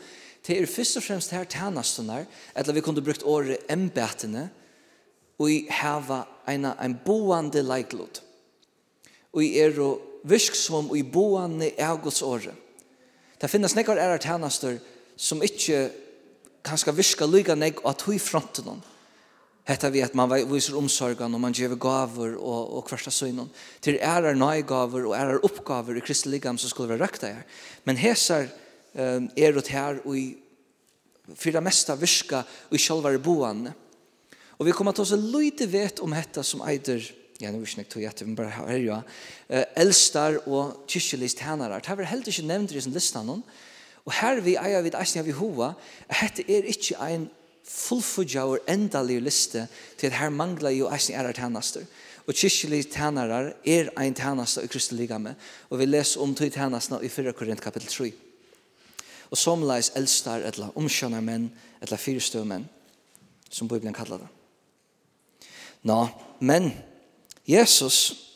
det 0.46 0.62
er 0.62 0.66
først 0.66 0.96
og 0.96 1.02
fremst 1.02 1.30
her 1.30 1.44
tænasten 1.44 2.10
her, 2.10 2.72
vi 2.72 2.80
kunne 2.80 3.02
brukt 3.02 3.22
året 3.22 3.58
embetene, 3.70 4.50
og 5.38 5.50
i 5.50 5.66
heva 5.70 6.22
en, 6.48 6.64
en 6.64 6.98
boande 7.04 7.62
leiklod. 7.62 8.22
Og 9.32 9.44
i 9.44 9.58
er 9.58 9.80
og 9.80 10.00
virk 10.26 10.56
som 10.58 10.90
i 10.96 11.02
boane 11.02 11.70
av 11.82 12.00
Guds 12.02 12.22
åre. 12.26 12.54
Det 13.36 13.50
finnes 13.52 13.76
nekkar 13.76 14.00
ære 14.00 14.18
tjenester 14.22 14.78
som 15.16 15.42
ikke 15.44 15.86
kanskje 16.66 16.94
virka 16.96 17.28
lyga 17.28 17.56
nek 17.56 17.82
at 17.86 18.04
hui 18.06 18.18
fronten 18.22 18.70
hon. 18.72 18.84
Hetta 19.66 19.90
vi 19.90 20.02
at 20.04 20.14
man 20.14 20.30
viser 20.46 20.76
omsorgan 20.78 21.34
og 21.34 21.42
man 21.42 21.54
gjør 21.54 21.74
gaver 21.82 22.36
og, 22.38 22.76
og 22.78 22.90
hversta 22.90 23.10
synen. 23.10 23.48
Til 23.82 23.98
ære 23.98 24.36
nøygaver 24.38 25.08
og 25.08 25.16
ære 25.18 25.40
oppgaver 25.46 25.98
i 25.98 26.04
kristi 26.04 26.30
ligam 26.30 26.58
som 26.58 26.70
skulle 26.70 26.94
være 26.94 27.02
røkta 27.02 27.32
her. 27.32 27.46
Men 27.84 27.98
hesar 27.98 28.46
um, 28.94 29.26
er 29.34 29.58
ut 29.58 29.72
her 29.74 29.98
og 30.04 30.14
i 30.18 30.26
fyra 31.34 31.62
mesta 31.64 31.96
virka 31.98 32.44
og 32.46 32.78
i 32.78 32.82
sjálvar 32.82 33.18
boane. 33.22 33.74
Og 34.56 34.68
vi 34.68 34.74
kommer 34.74 34.94
til 34.96 35.04
å 35.04 35.22
lite 35.36 35.66
vet 35.68 36.00
om 36.00 36.14
hetta 36.16 36.46
som 36.46 36.62
eider 36.64 37.02
ja, 37.40 37.50
nu 37.50 37.60
visst 37.60 37.80
tog 37.90 38.02
jette, 38.02 38.24
men 38.24 38.36
bara 38.36 38.50
her 38.50 38.78
jo, 38.80 39.00
elstar 39.76 40.38
og 40.46 40.84
kyrkjelist 40.88 41.38
tænarar. 41.38 41.80
Det 41.80 41.98
var 41.98 42.04
helt 42.04 42.28
ikke 42.28 42.46
nevnt 42.46 42.72
i 42.72 42.80
sin 42.80 42.92
listan 42.92 43.28
hon. 43.28 43.44
Og 44.06 44.12
her 44.20 44.40
vi 44.40 44.54
eier 44.54 44.84
vid 44.86 44.94
eisne 44.94 45.24
av 45.24 45.28
Jehova, 45.28 45.72
hette 46.08 46.44
er 46.46 46.68
ikke 46.70 46.94
ein 47.02 47.26
fullfudja 47.66 48.44
og 48.46 48.68
endalig 48.70 49.18
liste 49.22 49.66
til 49.98 50.14
her 50.14 50.30
mangla 50.30 50.70
jo 50.70 50.90
eisne 50.94 51.16
er 51.18 51.32
tænaster. 51.32 51.82
Og 52.26 52.34
kyrkjelist 52.34 52.94
tænarar 52.94 53.52
er 53.66 53.90
ein 53.98 54.14
tænaster 54.14 54.62
i 54.62 54.66
Kristi 54.66 54.94
ligame. 54.94 55.34
Og 55.70 55.78
vi 55.78 55.86
les 55.86 56.16
om 56.16 56.34
tog 56.34 56.52
tænastna 56.52 57.00
i 57.02 57.08
4 57.08 57.32
Korint 57.32 57.60
kapitel 57.60 57.88
3. 57.88 58.12
Og 59.30 59.36
somleis 59.36 59.90
elstar 59.96 60.44
etla 60.46 60.70
omkjønner 60.78 61.20
menn, 61.20 61.50
etla 61.82 61.96
fyrstøv 61.98 62.44
menn, 62.46 62.68
som 63.50 63.68
Bibelen 63.68 63.94
kallar 63.94 64.22
det. 64.22 64.28
Nå, 65.82 66.06
men 66.40 66.70
Jesus, 67.46 68.26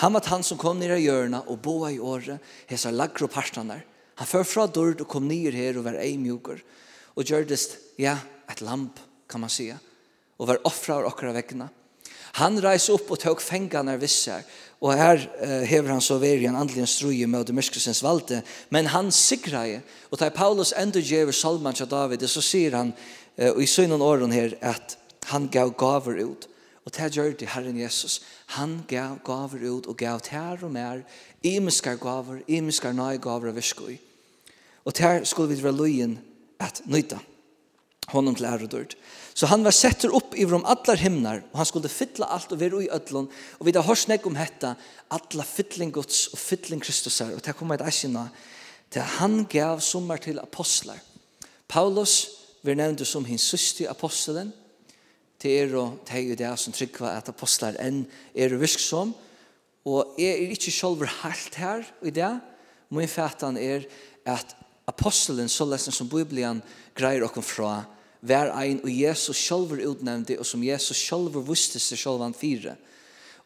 han 0.00 0.12
var 0.12 0.24
han 0.30 0.44
som 0.46 0.58
kom 0.58 0.78
ner 0.80 0.94
i 0.96 1.04
hjørna 1.04 1.42
og 1.46 1.60
boa 1.62 1.90
i 1.92 1.98
året, 1.98 2.38
hesa 2.70 2.92
lagre 2.94 3.26
og 3.26 3.32
parstene. 3.34 3.80
Han 4.18 4.26
før 4.26 4.46
fra 4.46 4.66
dörd 4.66 5.02
og 5.02 5.10
kom 5.10 5.28
ner 5.28 5.54
her 5.54 5.78
og 5.78 5.84
var 5.86 5.98
ei 6.00 6.16
mjuker. 6.18 6.62
Og 7.18 7.26
gjørdest, 7.26 7.76
ja, 7.98 8.16
et 8.50 8.60
lamp, 8.60 8.98
kan 9.28 9.40
man 9.40 9.50
säga. 9.50 9.78
Og 10.38 10.46
var 10.48 10.62
offra 10.64 10.94
av 10.94 11.06
okra 11.06 11.32
vekkene. 11.32 11.68
Han 12.38 12.60
reis 12.62 12.88
opp 12.88 13.10
og 13.10 13.18
tåg 13.18 13.40
fengene 13.42 13.96
vissar. 13.98 14.44
Og 14.80 14.94
her 14.94 15.18
uh, 15.18 15.64
hever 15.66 15.90
han 15.90 16.00
så 16.00 16.18
veri 16.22 16.46
en 16.46 16.56
andelig 16.56 16.86
struje 16.88 17.26
med 17.26 17.46
det 17.46 17.54
myskelsens 17.54 18.02
valde. 18.02 18.42
Men 18.70 18.86
han 18.86 19.10
sigreie. 19.10 19.82
Og 20.10 20.18
da 20.20 20.30
Paulus 20.30 20.72
enda 20.72 21.02
gjør 21.02 21.32
salman 21.34 21.74
til 21.74 21.90
David, 21.90 22.22
så 22.28 22.42
sier 22.42 22.76
han 22.78 22.94
og 23.38 23.60
i 23.62 23.66
synen 23.70 24.02
åren 24.02 24.32
her 24.34 24.56
at 24.66 24.96
han 25.30 25.46
gav 25.50 25.70
gaver 25.78 26.22
ut. 26.26 26.48
Og 26.88 26.94
det 26.96 27.10
gjør 27.18 27.34
det 27.36 27.50
Herren 27.52 27.76
Jesus. 27.76 28.22
Han 28.56 28.78
gav 28.88 29.18
gaver 29.20 29.60
ut 29.68 29.86
og 29.90 29.96
gav 30.00 30.22
tær 30.24 30.62
og 30.64 30.70
mer. 30.72 31.02
Imiskar 31.44 31.98
gaver, 32.00 32.38
imiskar 32.48 32.94
nøy 32.96 33.18
gaver 33.20 33.50
av 33.50 33.58
virskoi. 33.58 33.98
Og 34.88 34.94
tær 34.96 35.26
skulle 35.28 35.52
vi 35.52 35.58
dra 35.60 35.68
løyen 35.68 36.14
at 36.64 36.80
nøyta. 36.88 37.18
Honom 38.08 38.32
til 38.38 38.48
ære 38.48 38.70
dørt. 38.72 38.94
Så 39.36 39.50
han 39.50 39.66
var 39.66 39.76
setter 39.76 40.14
opp 40.16 40.32
i 40.32 40.46
om 40.48 40.64
allar 40.64 40.96
himnar, 40.96 41.42
og 41.52 41.60
han 41.60 41.68
skulle 41.68 41.90
fylla 41.92 42.30
alt 42.32 42.54
og 42.56 42.60
være 42.62 42.80
i 42.86 42.88
ødlån, 42.96 43.28
og 43.60 43.66
vi 43.68 43.74
da 43.76 43.82
hørs 43.84 44.06
nek 44.08 44.24
om 44.26 44.38
hetta, 44.40 44.70
alla 45.12 45.44
fytling 45.44 45.92
Guds 45.92 46.30
og 46.32 46.40
fytling 46.40 46.80
Kristus 46.80 47.18
her, 47.20 47.34
og 47.36 47.44
det 47.44 47.54
kommer 47.58 47.76
et 47.76 47.84
eisina, 47.84 48.30
til 48.88 49.04
han 49.20 49.44
gav 49.44 49.84
sommer 49.84 50.16
til 50.16 50.40
apostlar. 50.40 51.04
Paulus, 51.68 52.30
vi 52.64 52.74
nevnte 52.74 53.04
som 53.04 53.28
hins 53.28 53.44
syste 53.44 53.90
apostelen, 53.92 54.54
til 55.38 55.54
er 55.54 55.74
og 55.78 56.00
teg 56.08 56.32
det 56.38 56.50
som 56.58 56.74
tryggva 56.74 57.14
at 57.18 57.30
apostlar 57.30 57.78
enn 57.82 58.04
er 58.34 58.56
virksom, 58.58 59.14
og 59.88 60.18
jeg 60.18 60.34
er 60.34 60.52
ikke 60.52 60.72
selv 60.74 61.04
helt 61.22 61.54
her 61.56 61.84
i 62.04 62.10
det. 62.12 62.32
Min 62.90 63.08
fætan 63.08 63.56
er 63.56 63.86
at 64.26 64.56
apostelen, 64.88 65.48
så 65.48 65.64
lesen 65.64 65.92
som 65.92 66.08
Bibelen, 66.08 66.62
greier 66.94 67.24
okken 67.24 67.44
fra 67.44 67.84
hver 68.20 68.50
ein 68.58 68.80
og 68.82 68.90
Jesus 68.90 69.38
selv 69.38 69.72
utnevnte, 69.78 70.38
og 70.38 70.46
som 70.46 70.64
Jesus 70.64 70.98
selv 70.98 71.36
visste 71.48 71.78
seg 71.80 72.00
selv 72.00 72.24
han 72.24 72.34
fire. 72.34 72.74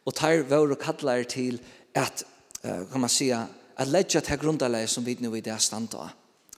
Og 0.03 0.15
tar 0.17 0.43
vår 0.49 0.73
og 0.73 0.81
kallar 0.81 1.23
til 1.29 1.61
at, 1.95 2.25
kan 2.63 2.99
man 2.99 3.09
säga, 3.09 3.45
at 3.77 3.87
ledja 3.87 4.21
til 4.21 4.37
grunnleie 4.37 4.87
som 4.87 5.05
vi 5.05 5.17
nu 5.19 5.35
i 5.35 5.41
det 5.41 5.61
standa 5.61 6.09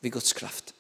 vi 0.02 0.10
Guds 0.10 0.34
kraft. 0.34 0.74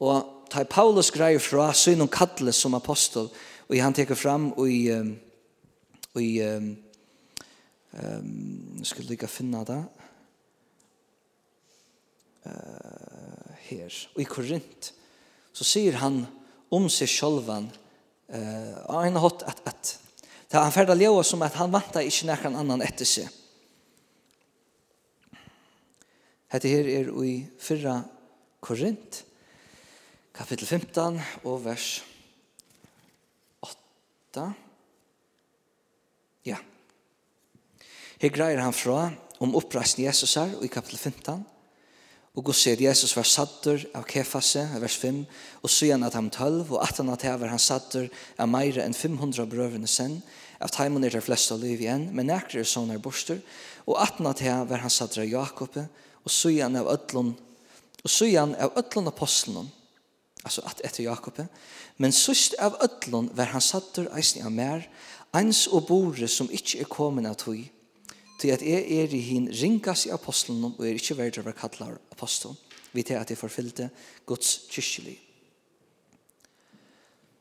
Og 0.00 0.46
tar 0.50 0.64
Paulus 0.64 1.10
greier 1.10 1.40
fra 1.40 1.72
synen 1.72 2.08
kallet 2.08 2.54
som 2.54 2.74
apostol, 2.74 3.30
Och 3.66 3.76
han 3.76 3.92
tar 3.92 4.14
fram 4.14 4.52
och 4.52 4.70
i 4.70 4.90
um, 4.92 5.18
och 6.12 6.22
i 6.22 6.40
ehm 6.40 6.76
um, 7.90 8.04
um, 8.04 8.84
skulle 8.84 9.08
lika 9.08 9.26
finna 9.26 9.64
det. 9.64 9.84
Eh 12.42 12.50
uh, 12.50 13.52
här 13.68 14.08
och 14.14 14.20
i 14.20 14.24
Korint 14.24 14.92
så 15.52 15.64
säger 15.64 15.92
han 15.92 16.26
om 16.68 16.90
seg 16.90 17.08
sjølvan 17.08 17.70
eh 18.28 18.68
uh, 18.68 19.02
han 19.02 19.16
har 19.16 19.26
att 19.26 19.68
at 19.68 19.98
det 20.48 20.58
han 20.58 20.72
färdar 20.72 20.94
leva 20.94 21.22
som 21.22 21.42
att 21.42 21.54
han 21.54 21.70
vanta 21.70 22.02
inte 22.02 22.26
någon 22.26 22.56
annan 22.56 22.82
etter 22.82 23.04
seg. 23.04 23.28
Hette 26.48 26.68
her 26.68 26.86
er 26.86 27.08
i 27.24 27.46
4 27.58 28.02
Korint, 28.60 29.24
kapittel 30.34 30.66
15 30.66 31.20
og 31.44 31.64
vers 31.64 32.04
1. 32.06 32.13
8. 34.34 34.52
Ja. 36.44 36.58
Her 38.18 38.32
greier 38.34 38.62
han 38.62 38.74
fra 38.74 39.12
om 39.42 39.54
oppreisen 39.54 40.04
Jesus 40.04 40.34
her 40.38 40.54
i 40.64 40.70
kapitel 40.72 40.98
15. 40.98 41.44
Og 42.34 42.48
Gud 42.48 42.56
sier 42.58 42.80
Jesus 42.82 43.12
var 43.14 43.28
sattur 43.30 43.84
av 43.94 44.08
Kefase, 44.10 44.64
vers 44.82 44.96
5, 44.98 45.20
og 45.62 45.70
sier 45.70 46.00
at 46.02 46.16
han 46.18 46.32
tølv, 46.34 46.72
og 46.74 46.82
at 46.82 46.98
han 46.98 47.12
at 47.14 47.26
var 47.38 47.52
han 47.52 47.62
sattur 47.62 48.08
av 48.34 48.50
meire 48.50 48.82
enn 48.82 48.96
500 48.96 49.46
brøvene 49.46 49.86
sen, 49.86 50.18
av 50.58 50.72
teimen 50.74 51.04
er 51.06 51.14
det 51.14 51.22
fleste 51.22 51.54
av 51.54 51.62
liv 51.62 51.84
igjen, 51.84 52.08
men 52.10 52.26
nekker 52.32 52.62
er 52.62 52.66
sånne 52.66 52.98
borster, 53.02 53.38
og 53.86 54.00
at 54.02 54.18
han 54.18 54.32
at 54.32 54.42
var 54.66 54.82
han 54.82 54.90
sattur 54.90 55.22
av 55.22 55.30
Jakob, 55.30 55.78
og 55.78 56.32
sier 56.32 56.66
han 56.66 56.80
av 56.80 56.90
ødlån, 56.90 57.30
og 58.02 58.10
sier 58.10 58.40
han 58.40 58.58
av 58.58 58.74
ødlån 58.82 59.12
apostelen, 59.12 59.70
altså 60.44 60.64
at 60.68 60.80
etter 60.84 61.06
Jakob. 61.06 61.40
Men 61.98 62.12
sust 62.12 62.54
av 62.58 62.76
ødlån 62.84 63.32
var 63.36 63.52
han 63.54 63.64
sattur 63.64 64.10
eisen 64.16 64.44
av 64.46 64.52
mer, 64.52 64.86
ens 65.34 65.66
og 65.66 65.88
bore 65.88 66.28
som 66.30 66.50
ikke 66.52 66.84
er 66.84 66.90
kommet 66.90 67.26
av 67.26 67.38
tog, 67.40 67.60
til 68.40 68.50
at 68.54 68.62
jeg 68.62 68.86
er 68.98 69.14
i 69.14 69.20
hin 69.22 69.48
ringas 69.48 70.06
i 70.06 70.12
apostelen, 70.14 70.64
og 70.64 70.82
er 70.84 70.98
ikke 70.98 71.16
verdt 71.18 71.40
av 71.40 71.50
å 71.50 71.56
kalla 71.56 71.94
apostel, 72.12 72.54
vi 72.92 73.02
til 73.02 73.18
at 73.18 73.30
jeg 73.30 73.40
forfyllte 73.40 73.88
Guds 74.26 74.66
kyrkjelig. 74.70 75.16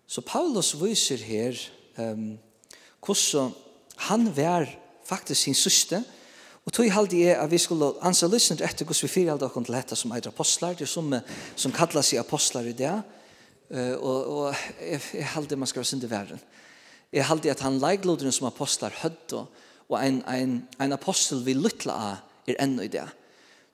Så 0.07 0.22
Paulus 0.22 0.74
viser 0.77 1.22
her 1.25 1.57
um, 1.98 2.36
hvordan 3.03 3.53
han 4.10 4.27
var 4.36 4.67
faktisk 5.05 5.41
sin 5.41 5.57
søster, 5.57 6.03
Og 6.63 6.72
tog 6.72 6.91
halde 6.96 7.20
jeg 7.20 7.36
at 7.36 7.51
vi 7.51 7.60
skulle 7.60 7.91
ansa 8.08 8.27
lysen 8.32 8.62
etter 8.63 8.88
hvordan 8.88 9.03
vi 9.03 9.12
fyrhalde 9.12 9.48
okkur 9.50 9.65
til 9.67 9.75
dette 9.75 9.98
som 10.00 10.13
eitre 10.15 10.32
apostlar, 10.32 10.77
det 10.79 10.88
er 10.88 10.91
som, 10.91 11.10
som 11.60 11.74
kallar 11.75 12.05
seg 12.08 12.22
apostlar 12.22 12.70
i 12.70 12.75
det, 12.77 12.93
uh, 13.74 13.96
og, 14.00 14.20
og 14.36 14.62
jeg, 14.79 15.01
jeg 15.20 15.32
halde 15.36 15.60
man 15.60 15.67
skal 15.67 15.84
være 15.84 15.91
synd 15.91 16.05
i 16.08 16.12
verden. 16.12 16.46
Jeg 17.13 17.27
halde 17.27 17.51
at 17.51 17.65
han 17.65 17.82
leikloderen 17.84 18.32
som 18.34 18.48
apostlar 18.48 18.96
hødd 19.03 19.36
og, 19.38 19.60
og 19.89 19.98
ein, 20.00 20.24
ein, 20.29 20.62
ein 20.79 20.96
apostel 20.96 21.43
vi 21.46 21.53
lytla 21.58 21.98
av 22.12 22.48
er 22.50 22.58
enn 22.63 22.79
i 22.82 22.88
det. 22.91 23.05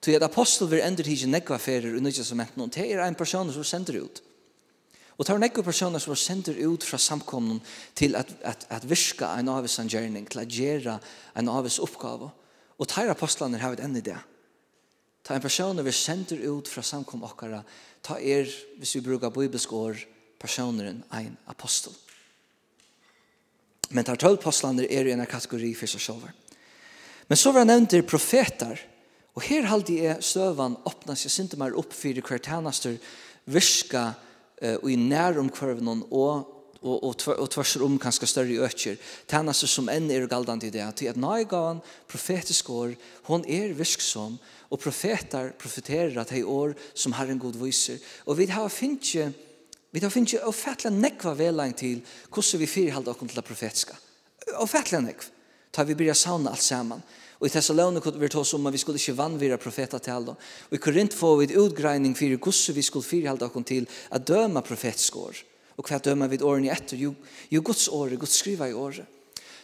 Tog 0.01 0.15
at 0.15 0.25
apostel 0.25 0.69
vi 0.72 0.81
endur 0.84 1.08
hige 1.08 1.29
nekva 1.29 1.60
ferir 1.62 1.93
og 1.96 2.03
nødja 2.03 2.25
som 2.25 2.41
enten, 2.41 2.72
det 2.74 2.88
er 2.88 3.03
ein 3.03 3.17
person 3.19 3.51
som 3.53 3.63
sender 3.63 4.01
ut. 4.01 4.22
Og 5.19 5.27
tar 5.27 5.39
nekva 5.41 5.63
personer 5.63 6.00
som 6.00 6.15
sender 6.15 6.55
ut 6.72 6.84
fra 6.88 6.98
samkomnen 6.98 7.60
til 7.96 8.15
at, 8.15 8.31
at, 8.41 8.65
at 8.72 8.86
virka 8.88 9.34
en 9.36 9.51
avvisan 9.51 9.89
gjerning, 9.91 10.27
til 10.31 10.39
at 10.39 10.53
gjera 10.53 10.96
en 11.36 11.51
avvis 11.51 11.79
oppgave. 11.84 12.29
Og 12.79 12.88
tar 12.88 13.12
apostlene 13.12 13.59
har 13.59 13.75
vi 13.75 13.83
enn 13.83 13.98
i 14.00 14.03
det. 14.03 14.17
Ta 15.24 15.36
en 15.36 15.43
person 15.43 15.83
vi 15.83 15.93
sender 15.93 16.39
ut 16.48 16.67
fra 16.71 16.83
samkom 16.86 17.25
okkara, 17.27 17.62
ta 18.01 18.15
er, 18.17 18.48
hvis 18.79 18.95
vi 18.95 19.05
brukar 19.05 19.33
bibelsk 19.36 19.74
år, 19.75 20.00
personeren 20.39 21.03
ein 21.12 21.36
apostel. 21.51 21.93
Men 23.91 24.05
tar 24.07 24.19
tolv 24.21 24.39
apostlene 24.39 24.88
er 24.88 25.09
i 25.09 25.15
en 25.15 25.25
kategori 25.27 25.74
for 25.75 25.91
seg 25.91 26.05
selv. 26.05 26.29
Men 27.27 27.38
så 27.38 27.51
var 27.51 27.65
han 27.65 27.74
nevnt 27.74 27.91
til 27.93 28.05
profeter, 28.07 28.79
og 29.36 29.43
her 29.45 29.67
halde 29.69 29.98
jeg 30.00 30.24
støvan 30.25 30.77
åpna 30.89 31.15
seg 31.19 31.33
sinte 31.33 31.59
meg 31.59 31.75
opp 31.77 31.93
for 31.93 32.24
hver 32.25 32.41
tjenester 32.41 32.95
virka 33.50 34.09
uh, 34.13 34.77
og 34.81 34.88
i 34.91 34.98
næromkvarvnen 35.00 36.07
og 36.09 36.59
og, 36.81 37.03
og, 37.03 37.15
og 37.36 37.50
tverser 37.51 37.83
om 37.83 37.98
kanskje 38.00 38.29
større 38.29 38.59
øker, 38.63 39.00
tjenester 39.27 39.67
som 39.67 39.89
enn 39.91 40.07
er 40.12 40.27
galdende 40.31 40.69
i 40.69 40.74
det, 40.74 40.86
til 40.95 41.12
at 41.12 41.19
nøygaven 41.19 41.81
profetisk 42.07 42.69
år, 42.71 42.95
hon 43.27 43.43
er 43.48 43.75
virksom, 43.75 44.38
og 44.69 44.79
profetar 44.79 45.51
profeterer 45.59 46.19
at 46.21 46.31
hei 46.31 46.43
år 46.45 46.75
som 46.93 47.15
Herren 47.17 47.41
god 47.41 47.57
viser. 47.59 48.00
Og 48.29 48.38
vi 48.38 48.45
har 48.53 48.69
finnje, 48.69 49.31
vi 49.91 50.03
har 50.03 50.13
finnje 50.13 50.43
ofattelig 50.45 50.93
nekva 50.93 51.33
velang 51.36 51.74
til 51.75 52.03
hvordan 52.29 52.62
vi 52.62 52.69
firhalda 52.69 53.12
okkur 53.12 53.31
til 53.31 53.41
det 53.41 53.48
profetiska. 53.48 53.98
Ofattelig 54.62 55.03
nekv 55.07 55.36
Ta 55.69 55.83
vi 55.86 55.93
byrja 55.93 56.15
sauna 56.17 56.50
alt 56.50 56.63
saman. 56.65 57.01
Og 57.39 57.45
i 57.45 57.51
Thessalonik 57.53 58.07
vi 58.17 58.27
ta 58.27 58.39
oss 58.41 58.55
om 58.57 58.65
at 58.65 58.74
vi 58.74 58.79
skulle 58.81 58.98
ikke 58.98 59.13
vannvira 59.19 59.57
profetatal. 59.62 60.31
Og 60.33 60.74
i 60.74 60.79
Korint 60.81 61.13
får 61.13 61.36
vi 61.38 61.45
et 61.45 61.53
utgreining 61.62 62.15
fyrir 62.17 62.41
hvordan 62.41 62.75
vi 62.75 62.83
skulle 62.88 63.05
firhalda 63.05 63.45
okkur 63.45 63.67
til 63.69 63.86
at 64.09 64.25
døma 64.25 64.65
profetskår. 64.65 65.29
år 65.29 65.59
Og 65.79 65.88
hva 65.88 66.01
dømer 66.03 66.27
vi 66.27 66.41
årene 66.43 66.74
etter? 66.74 67.00
Jo, 67.00 67.13
jo 67.48 67.63
Guds 67.63 67.88
år, 67.88 68.17
Guds 68.19 68.36
skriva 68.41 68.67
i 68.67 68.75
året. 68.75 69.07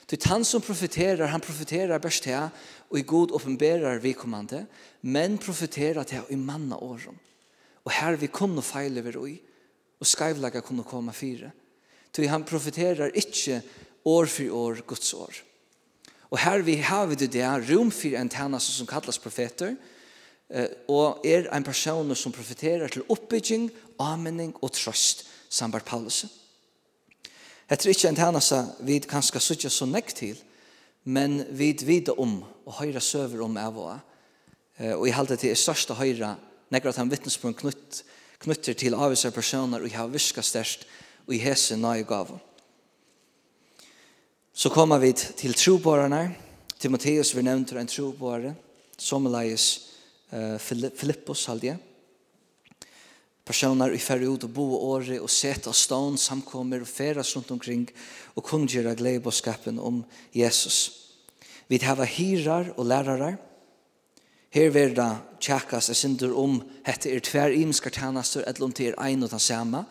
Til 0.05 0.21
han 0.29 0.45
som 0.45 0.61
profeterer, 0.61 1.25
han 1.27 1.41
profeterer 1.41 1.99
best 1.99 2.23
til, 2.23 2.51
og 2.89 2.99
i 2.99 3.07
god 3.09 3.33
åpenberer 3.35 3.99
vi 3.99 4.13
kommande, 4.13 4.63
men 5.01 5.39
profeterer 5.41 6.05
til 6.07 6.29
i 6.29 6.37
manna 6.37 6.77
åren. 6.77 7.17
Og 7.83 7.91
her 7.91 8.15
vi 8.21 8.29
kunne 8.29 8.63
feile 8.63 9.01
vi 9.01 9.15
roi, 9.15 9.33
og 9.99 10.07
skrevlegger 10.07 10.63
kunne 10.65 10.85
komme 10.85 11.13
fire. 11.13 11.51
Til 12.13 12.29
han 12.29 12.45
profeterer 12.47 13.11
ikke 13.17 13.61
år 14.05 14.29
for 14.29 14.55
år, 14.55 14.81
Guds 14.87 15.13
år. 15.13 15.41
Og 16.29 16.39
her 16.39 16.61
vi 16.61 16.77
har 16.85 17.05
vi 17.09 17.15
det 17.15 17.33
der, 17.33 17.65
rom 17.65 17.91
for 17.91 18.15
en 18.15 18.29
tjeneste 18.29 18.71
som 18.71 18.87
kallas 18.87 19.19
profeter, 19.19 19.75
og 20.87 21.25
er 21.25 21.49
en 21.49 21.65
person 21.65 22.15
som 22.15 22.31
profeterer 22.31 22.87
til 22.87 23.05
oppbygging, 23.09 23.71
amening 23.99 24.53
og 24.61 24.71
trøst 24.71 25.25
sambar 25.55 25.85
Paulus. 25.87 26.25
Hetta 27.69 27.87
er 27.87 27.95
ikkje 27.95 28.09
ein 28.11 28.19
tænasa 28.19 28.59
kan 29.09 29.23
skal 29.23 29.41
suttje 29.41 29.69
så 29.69 29.87
nekk 29.89 30.11
til, 30.13 30.35
men 31.05 31.45
vi 31.49 31.71
vet 31.85 32.09
om 32.09 32.43
og 32.65 32.73
høyre 32.81 33.01
søver 33.01 33.41
om 33.45 33.57
av 33.57 33.77
og 33.77 33.99
og 34.75 35.07
i 35.07 35.13
halte 35.15 35.37
til 35.39 35.53
er 35.53 35.55
størsta 35.55 35.95
høyra 35.95 36.33
nekkur 36.73 36.91
at 36.91 36.97
han 36.99 37.11
vitnesbund 37.11 37.55
knutt 37.55 38.01
knutter 38.43 38.75
til 38.75 38.93
avvisar 38.93 39.31
personer 39.31 39.81
og 39.81 39.93
har 39.95 40.11
viska 40.11 40.43
størst 40.43 40.83
og 41.25 41.33
i 41.33 41.39
hese 41.41 41.77
nøye 41.79 42.03
gav. 42.05 42.35
Så 44.53 44.69
kommer 44.69 44.99
vi 44.99 45.13
til 45.13 45.53
troborene. 45.53 46.35
Timotheus 46.79 47.33
vi 47.35 47.41
nevnte 47.41 47.79
en 47.79 47.87
trobåre, 47.87 48.53
som 48.97 49.25
leies 49.31 49.65
uh, 50.31 50.59
Filippos, 50.59 51.45
halde 51.49 51.71
jeg 51.71 51.79
personer 53.45 53.93
i 53.93 54.01
færre 54.01 54.27
ut 54.27 54.43
og 54.47 54.53
bo 54.53 54.65
året 54.89 55.21
og 55.21 55.29
sete 55.29 55.69
av 55.69 55.77
stånd 55.77 56.17
samkommer 56.21 56.81
og 56.81 56.89
færes 56.89 57.35
rundt 57.35 57.53
omkring 57.53 57.85
og 58.35 58.45
kunngjøre 58.47 58.95
gledebåskapen 58.97 59.77
om 59.79 60.01
Jesus. 60.33 60.79
Vi 61.69 61.77
har 61.81 62.01
hirar 62.05 62.73
og 62.77 62.85
lærere. 62.85 63.35
Her 64.49 64.69
vil 64.69 64.95
det 64.95 65.11
tjekkes 65.41 65.89
jeg 65.91 65.99
synder 65.99 66.33
om 66.37 66.59
hette 66.85 67.11
er 67.11 67.21
tver 67.21 67.53
imenskar 67.53 67.93
tjenester 67.93 68.45
eller 68.47 68.65
om 68.65 68.73
det 68.73 68.89
er 68.89 68.99
ein 69.01 69.23
og 69.23 69.29
den 69.29 69.39
samme. 69.39 69.85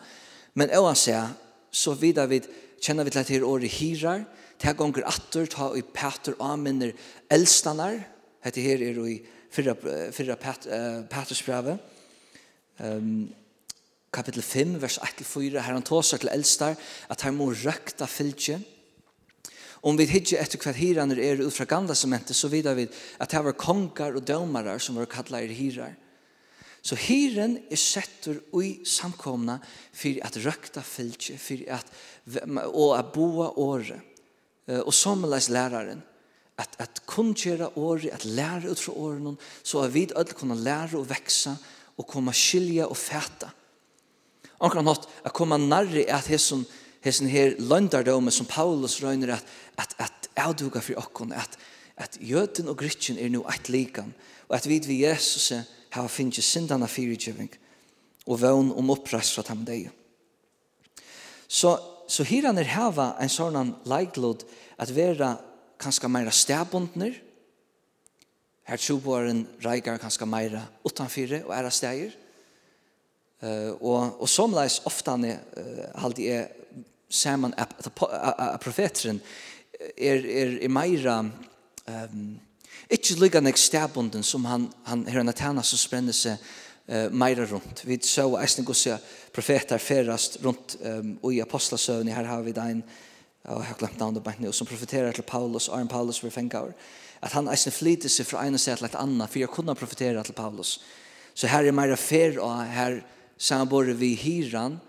Men 0.53 0.71
oansett, 0.75 1.35
så 1.71 1.93
vidar 1.93 2.27
vi 2.31 2.41
kjenner 2.81 3.03
vi 3.03 3.11
til 3.11 3.19
at 3.19 3.27
det 3.27 3.37
er 3.37 3.47
året 3.47 3.71
hirar. 3.71 4.25
det 4.57 4.69
her 4.69 4.73
gonger 4.73 5.03
atter, 5.05 5.45
ta 5.45 5.73
i 5.75 5.81
pater 5.81 6.33
anminner 6.39 6.91
eldstanar, 7.29 7.99
hette 8.41 8.61
her 8.61 8.81
er 8.81 9.07
i 9.07 9.21
fyrra, 9.51 9.75
fyrra 10.11 10.35
pat, 10.35 10.67
uh, 10.67 11.03
patersbrevet, 11.09 11.79
Um, 12.79 13.33
kapittel 14.15 14.43
5, 14.45 14.77
vers 14.81 14.97
1-4, 15.03 15.59
her 15.59 15.75
han 15.75 15.85
tåser 15.85 16.21
til 16.21 16.31
eldstar, 16.31 16.77
at 17.11 17.25
han 17.27 17.35
må 17.37 17.51
røkta 17.51 18.07
fylgje. 18.09 18.61
Om 19.85 19.99
vi 19.99 20.07
hitje 20.09 20.39
etter 20.41 20.57
hva 20.61 20.73
hiraner 20.73 21.19
er 21.21 21.43
ut 21.43 21.53
fra 21.53 21.67
gamla 21.69 21.93
sementet, 21.97 22.33
så 22.37 22.49
vidar 22.49 22.77
vi 22.77 22.87
at 23.21 23.29
det 23.29 23.43
var 23.45 23.59
kongar 23.59 24.15
og 24.17 24.25
dømarar 24.25 24.81
som 24.81 24.97
var 24.97 25.09
kallar 25.11 25.45
er 25.45 25.53
hirar. 25.53 25.93
Så 26.85 26.97
hiren 27.01 27.57
er 27.73 27.81
settur 27.81 28.39
ui 28.53 28.79
samkomna 28.85 29.57
fyrir 29.93 30.25
at 30.25 30.37
røkta 30.41 30.83
fylgje, 30.85 31.37
fyrir 31.41 31.71
at 31.77 31.89
og 32.69 32.91
a 32.97 33.01
boa 33.01 33.51
åre, 33.61 33.97
og 34.81 34.93
sommerleis 34.93 35.49
læraren, 35.53 36.01
at, 36.57 36.77
at 36.79 37.01
kunngjera 37.09 37.71
åre, 37.75 38.13
at 38.13 38.25
læra 38.25 38.69
ut 38.71 38.79
fra 38.79 38.93
åren, 38.93 39.37
så 39.63 39.83
at 39.83 39.93
vi 39.93 40.07
alle 40.15 40.37
kunne 40.37 40.57
læra 40.61 40.97
og 40.97 41.09
veksa, 41.09 41.55
og 41.97 42.07
komme 42.07 42.33
skilja 42.35 42.89
og 42.91 42.97
fæta. 42.97 43.49
Anker 44.63 44.79
han 44.79 44.89
hatt 44.89 45.07
å 45.25 45.33
komme 45.35 45.57
nærre 45.59 46.05
at 46.13 46.29
hesson, 46.31 46.63
hesson 47.03 47.29
her 47.31 47.57
løndardome 47.59 48.31
som 48.33 48.47
Paulus 48.49 49.01
røyner 49.03 49.35
at, 49.35 49.49
at, 49.81 49.95
at 49.99 50.29
avduga 50.45 50.81
for 50.83 50.99
okkon, 51.01 51.33
at, 51.35 51.57
at 51.99 52.17
jøden 52.21 52.71
og 52.71 52.79
grytjen 52.79 53.19
er 53.19 53.31
nu 53.31 53.43
eit 53.51 53.69
likan, 53.73 54.13
og 54.47 54.57
at 54.57 54.67
vi 54.69 54.79
vi 54.85 55.01
Jesus 55.03 55.51
har 55.95 56.07
finnst 56.11 56.43
sindana 56.43 56.87
fyrirgjøving 56.91 57.51
og 58.25 58.41
vøvn 58.41 58.71
om 58.75 58.89
oppreis 58.93 59.31
fra 59.35 59.45
dem 59.47 59.63
deg. 59.67 59.89
Så, 61.47 61.75
så 62.07 62.25
her 62.25 62.49
han 62.49 62.57
er 62.59 62.71
hava 62.73 63.13
en 63.21 63.31
sånn 63.31 63.75
leiklod 63.87 64.45
at 64.81 64.91
vera 64.95 65.35
kanskje 65.81 66.09
meira 66.09 66.33
stedbundner, 66.33 67.15
her 68.65 68.81
troboaren 68.81 69.43
reigar 69.61 69.99
kanskje 70.01 70.25
meira 70.25 70.63
utanfyrir 70.87 71.45
og 71.45 71.53
æra 71.53 71.69
steger, 71.73 72.15
Eh 73.45 73.69
och 73.69 74.21
och 74.21 74.29
som 74.29 74.53
läs 74.53 74.81
ofta 74.83 75.15
när 75.15 75.39
halt 75.95 76.19
är 76.19 76.47
at 77.57 78.01
a 78.39 78.57
profetren 78.57 79.19
är 79.97 80.25
är 80.25 80.63
i 80.63 80.67
meira 80.67 81.31
ehm 81.85 82.39
inte 82.89 83.13
lika 83.13 83.41
nek 83.41 83.57
stabunden 83.57 84.23
som 84.23 84.45
han 84.45 84.73
han 84.83 85.07
här 85.07 85.29
atana 85.29 85.63
som 85.63 85.77
spände 85.77 86.13
sig 86.13 86.37
uh, 86.89 87.09
meira 87.11 87.45
rundt 87.45 87.85
Vi 87.85 87.99
så 87.99 88.37
eisne 88.37 88.63
går 88.63 88.73
se 88.73 88.97
profeter 89.31 89.77
ferast 89.77 90.37
runt 90.41 90.77
um, 90.83 91.19
och 91.21 91.33
i 91.33 91.41
apostlasøvni 91.41 92.11
här 92.11 92.23
har 92.23 92.41
vi 92.41 92.51
den 92.51 92.83
och 93.43 93.63
har 93.63 93.75
glemt 93.77 93.99
navnet 93.99 94.23
på 94.23 94.29
henne, 94.29 94.53
som 94.53 94.67
profeterer 94.67 95.11
till 95.11 95.23
Paulus, 95.23 95.69
Arne 95.69 95.89
Paulus 95.89 96.19
för 96.19 96.29
fängaur. 96.29 96.73
at 97.21 97.31
han 97.31 97.47
äsna 97.47 97.71
flyter 97.71 98.09
seg 98.09 98.25
fra 98.25 98.45
ena 98.45 98.57
sätt 98.57 98.77
til 98.77 98.85
et 98.85 98.95
annat 98.95 99.31
för 99.31 99.39
jag 99.39 99.51
kunde 99.51 99.75
profetera 99.75 100.23
till 100.23 100.33
Paulus. 100.33 100.79
Så 101.33 101.47
här 101.47 101.63
är 101.63 101.71
meira 101.71 101.97
fer 101.97 102.39
och 102.39 102.57
här 102.57 103.03
samborre 103.37 103.95
vi 103.97 104.13
hiran 104.15 104.79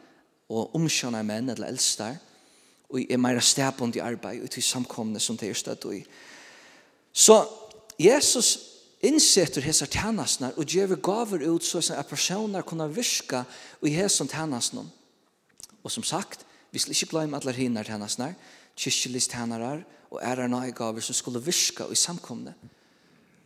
og 0.48 0.74
omkjønner 0.78 1.24
menn 1.26 1.50
eller 1.50 1.68
eldstar, 1.68 2.16
og 2.90 3.02
er 3.02 3.18
mer 3.18 3.40
stedbund 3.42 3.96
i 3.96 4.02
arbeid 4.04 4.44
ut 4.44 4.56
i 4.56 4.62
samkomne 4.62 5.20
som 5.20 5.38
det 5.38 5.50
er 5.50 5.59
støtt 5.59 5.87
i. 5.90 6.04
Så 7.12 7.40
Jesus 7.98 8.59
innsetter 9.02 9.64
hese 9.64 9.87
tænasnar 9.87 10.54
og 10.56 10.64
gjør 10.64 10.94
gaver 10.96 11.48
ut 11.50 11.64
så 11.64 11.80
at 11.94 12.06
personer 12.06 12.62
kunne 12.62 12.87
virke 12.94 13.44
i 13.82 13.90
hese 13.90 14.26
tænasnar. 14.26 14.87
Og 15.85 15.90
som 15.90 16.02
sagt, 16.02 16.46
vi 16.72 16.78
skal 16.78 16.92
ikke 16.92 17.11
glemme 17.11 17.37
alle 17.37 17.52
hinner 17.52 17.82
tænasnar, 17.82 18.35
kyrkjelist 18.76 19.30
tænarar 19.30 19.82
og 20.11 20.20
ære 20.22 20.48
nøye 20.48 20.72
gaver 20.72 21.00
som 21.00 21.14
skulle 21.14 21.42
virka 21.42 21.87
i 21.90 21.94
samkomne. 21.94 22.54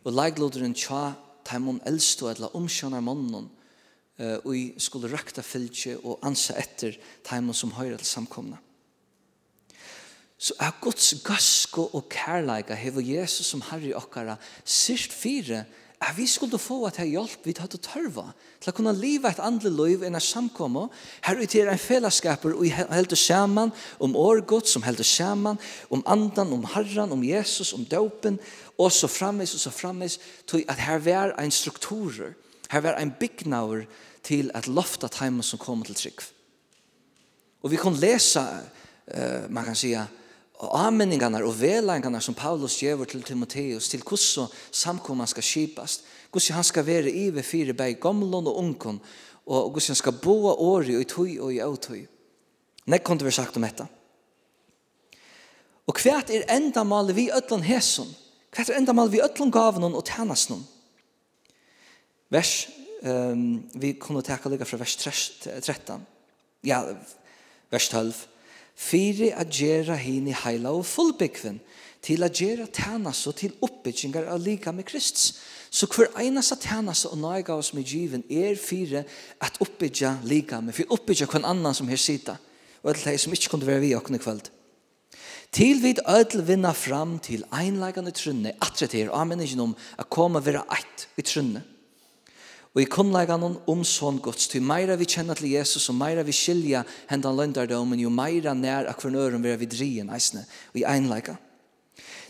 Og 0.03 0.13
leigloderen 0.13 0.73
tja, 0.73 1.13
taimon 1.45 1.81
eldstå 1.85 2.29
eller 2.29 2.55
omkjønner 2.55 3.01
mannen, 3.01 3.49
og 4.43 4.51
i 4.55 4.65
skulle 4.81 5.09
rakta 5.11 5.43
fylgje 5.45 5.97
og 6.03 6.19
ansa 6.27 6.57
etter 6.59 6.97
teimen 7.27 7.55
som 7.57 7.73
høyre 7.77 7.97
til 7.97 8.09
samkomna. 8.09 8.59
Så 10.41 10.55
er 10.57 10.73
Guds 10.81 11.13
gasko 11.21 11.85
og 11.93 12.07
kærleika 12.09 12.73
hever 12.73 13.05
Jesus 13.05 13.51
som 13.51 13.61
herre 13.69 13.93
okkara 13.97 14.39
syrst 14.65 15.13
fire 15.13 15.65
er 16.01 16.15
vi 16.17 16.25
skulle 16.25 16.57
få 16.57 16.79
at 16.87 16.97
ha 16.97 17.05
hjelp 17.05 17.45
vi 17.45 17.53
tatt 17.53 17.75
og 17.77 17.83
tørva 17.85 18.23
til 18.57 18.71
å 18.71 18.73
kunne 18.73 18.93
liva 18.97 19.29
et 19.29 19.41
andre 19.43 19.69
liv 19.69 20.01
enn 20.01 20.17
er 20.17 20.25
samkomma 20.25 20.87
her 21.27 21.37
ut 21.37 21.55
er 21.55 21.69
en 21.69 21.81
fellesskaper 21.81 22.55
og 22.55 22.65
heldur 22.73 23.21
saman 23.21 23.73
om 24.01 24.17
årgått 24.17 24.71
som 24.71 24.81
heldur 24.81 25.05
saman 25.05 25.61
om 25.93 26.01
andan, 26.09 26.55
om 26.57 26.65
herran, 26.73 27.13
om 27.13 27.21
Jesus, 27.21 27.73
om 27.77 27.85
dopen 27.85 28.39
og 28.81 28.89
så 28.89 29.05
framvis 29.05 29.53
og 29.53 29.61
så 29.61 29.73
framvis 29.75 30.17
at 30.65 30.81
her 30.81 31.05
var 31.05 31.35
en 31.37 31.53
strukturer 31.53 32.33
her 32.71 32.81
var 32.81 32.97
en 32.97 33.13
byggnaur 33.19 33.85
til 34.23 34.51
at 34.53 34.67
lofta 34.67 35.07
timer 35.07 35.43
som 35.43 35.59
kommer 35.59 35.85
til 35.85 35.95
trygg. 35.95 36.21
Og 37.61 37.71
vi 37.71 37.77
kan 37.77 37.93
lesa, 37.93 38.45
uh, 39.07 39.49
man 39.49 39.65
kan 39.65 39.75
säga, 39.75 40.07
avmenningarna 40.61 41.41
og 41.45 41.55
velangarna 41.57 42.19
som 42.21 42.35
Paulus 42.37 42.79
gjør 42.81 43.05
til 43.05 43.23
Timoteus, 43.23 43.89
til 43.89 44.01
hvordan 44.01 44.49
samkomman 44.71 45.27
skal 45.27 45.43
skipast, 45.43 46.03
hvordan 46.31 46.55
han 46.55 46.63
skal 46.63 46.85
være 46.85 47.11
i 47.11 47.29
ved 47.29 47.43
fire 47.43 47.73
bæg, 47.73 47.99
gamlån 47.99 48.47
og 48.47 48.57
ungkon, 48.57 49.01
og 49.45 49.69
hvordan 49.69 49.87
han 49.87 49.95
skal 49.95 50.19
boa 50.21 50.53
åri 50.53 50.95
og 50.95 51.01
i 51.01 51.09
tøy 51.09 51.39
og 51.39 51.53
i 51.53 51.59
autøy. 51.59 52.05
Nek 52.85 53.03
kunne 53.03 53.25
vi 53.25 53.31
sagt 53.31 53.57
om 53.57 53.65
dette. 53.65 53.87
Og 55.87 55.97
hva 55.97 56.21
er 56.21 56.45
enda 56.55 56.83
malet 56.87 57.15
vi 57.15 57.29
ødlan 57.33 57.65
hæsson? 57.65 58.09
Hva 58.53 58.63
er 58.63 58.77
enda 58.77 58.93
malet 58.93 59.11
vi 59.11 59.23
ødlan 59.23 59.51
gavnån 59.51 59.97
og 59.97 60.05
tænasnån? 60.05 60.63
Vers 62.31 62.69
um, 63.01 63.63
vi 63.73 63.93
kunne 63.99 64.21
teka 64.21 64.49
lika 64.49 64.65
fra 64.65 64.77
vers 64.77 64.97
13, 64.97 66.05
ja, 66.63 66.83
vers 67.71 67.89
12, 67.89 68.27
Fyri 68.81 69.29
a 69.29 69.43
gjerra 69.45 69.95
hini 69.99 70.33
heila 70.33 70.71
og 70.73 70.85
fullbyggven 70.87 71.59
til 72.01 72.23
a 72.23 72.29
gjerra 72.33 72.65
tænas 72.73 73.27
og 73.29 73.35
til 73.37 73.53
oppbyggingar 73.61 74.29
av 74.31 74.39
lika 74.41 74.71
med 74.71 74.87
Kristus. 74.89 75.35
Så 75.69 75.87
hver 75.87 76.09
einast 76.19 76.55
tænas 76.63 77.05
og 77.05 77.19
nøyga 77.21 77.53
oss 77.53 77.73
med 77.73 77.83
given 77.83 78.23
er 78.29 78.57
fyri 78.59 79.03
at 79.39 79.59
oppbyggja 79.61 80.17
lika 80.23 80.59
med, 80.61 80.73
fyri 80.73 80.89
oppbyggja 80.89 81.29
kvann 81.29 81.45
annan 81.45 81.77
som 81.77 81.87
her 81.87 82.01
sita 82.01 82.39
og 82.81 82.89
alt 82.91 83.05
det 83.05 83.19
som 83.21 83.33
ikkje 83.33 83.51
kunne 83.51 83.67
være 83.67 83.83
vi 83.83 83.93
okkne 83.95 84.17
i 84.17 84.23
kveld. 84.23 84.49
Til 85.51 85.81
vid 85.83 85.99
ødel 86.07 86.45
vinna 86.47 86.71
fram 86.71 87.19
til 87.19 87.43
einleikande 87.53 88.13
trunne, 88.15 88.55
atre 88.61 88.87
til 88.87 89.11
amen 89.13 89.43
ikke 89.43 89.61
om, 89.61 89.75
a 89.99 90.03
koma 90.03 90.39
vera 90.39 90.63
eit 90.71 91.07
i 91.17 91.21
trunne. 91.21 91.61
Og 92.71 92.85
i 92.85 92.87
kunnleggene 92.87 93.49
om 93.67 93.81
sånn 93.83 94.21
gods, 94.23 94.47
til 94.47 94.63
meira 94.63 94.95
vi 94.95 95.07
kjenner 95.09 95.35
til 95.35 95.51
Jesus, 95.51 95.89
og 95.91 95.97
meira 95.99 96.23
vi 96.23 96.35
skilja 96.35 96.85
hendan 97.09 97.35
løndardomen, 97.35 97.99
jo 97.99 98.11
meira 98.13 98.53
nær 98.55 98.87
akvernøren 98.87 99.43
vera 99.43 99.59
vi 99.59 99.67
drien 99.67 100.11
eisne, 100.15 100.45
og 100.71 100.79
i 100.79 100.85
einleggene. 100.87 101.39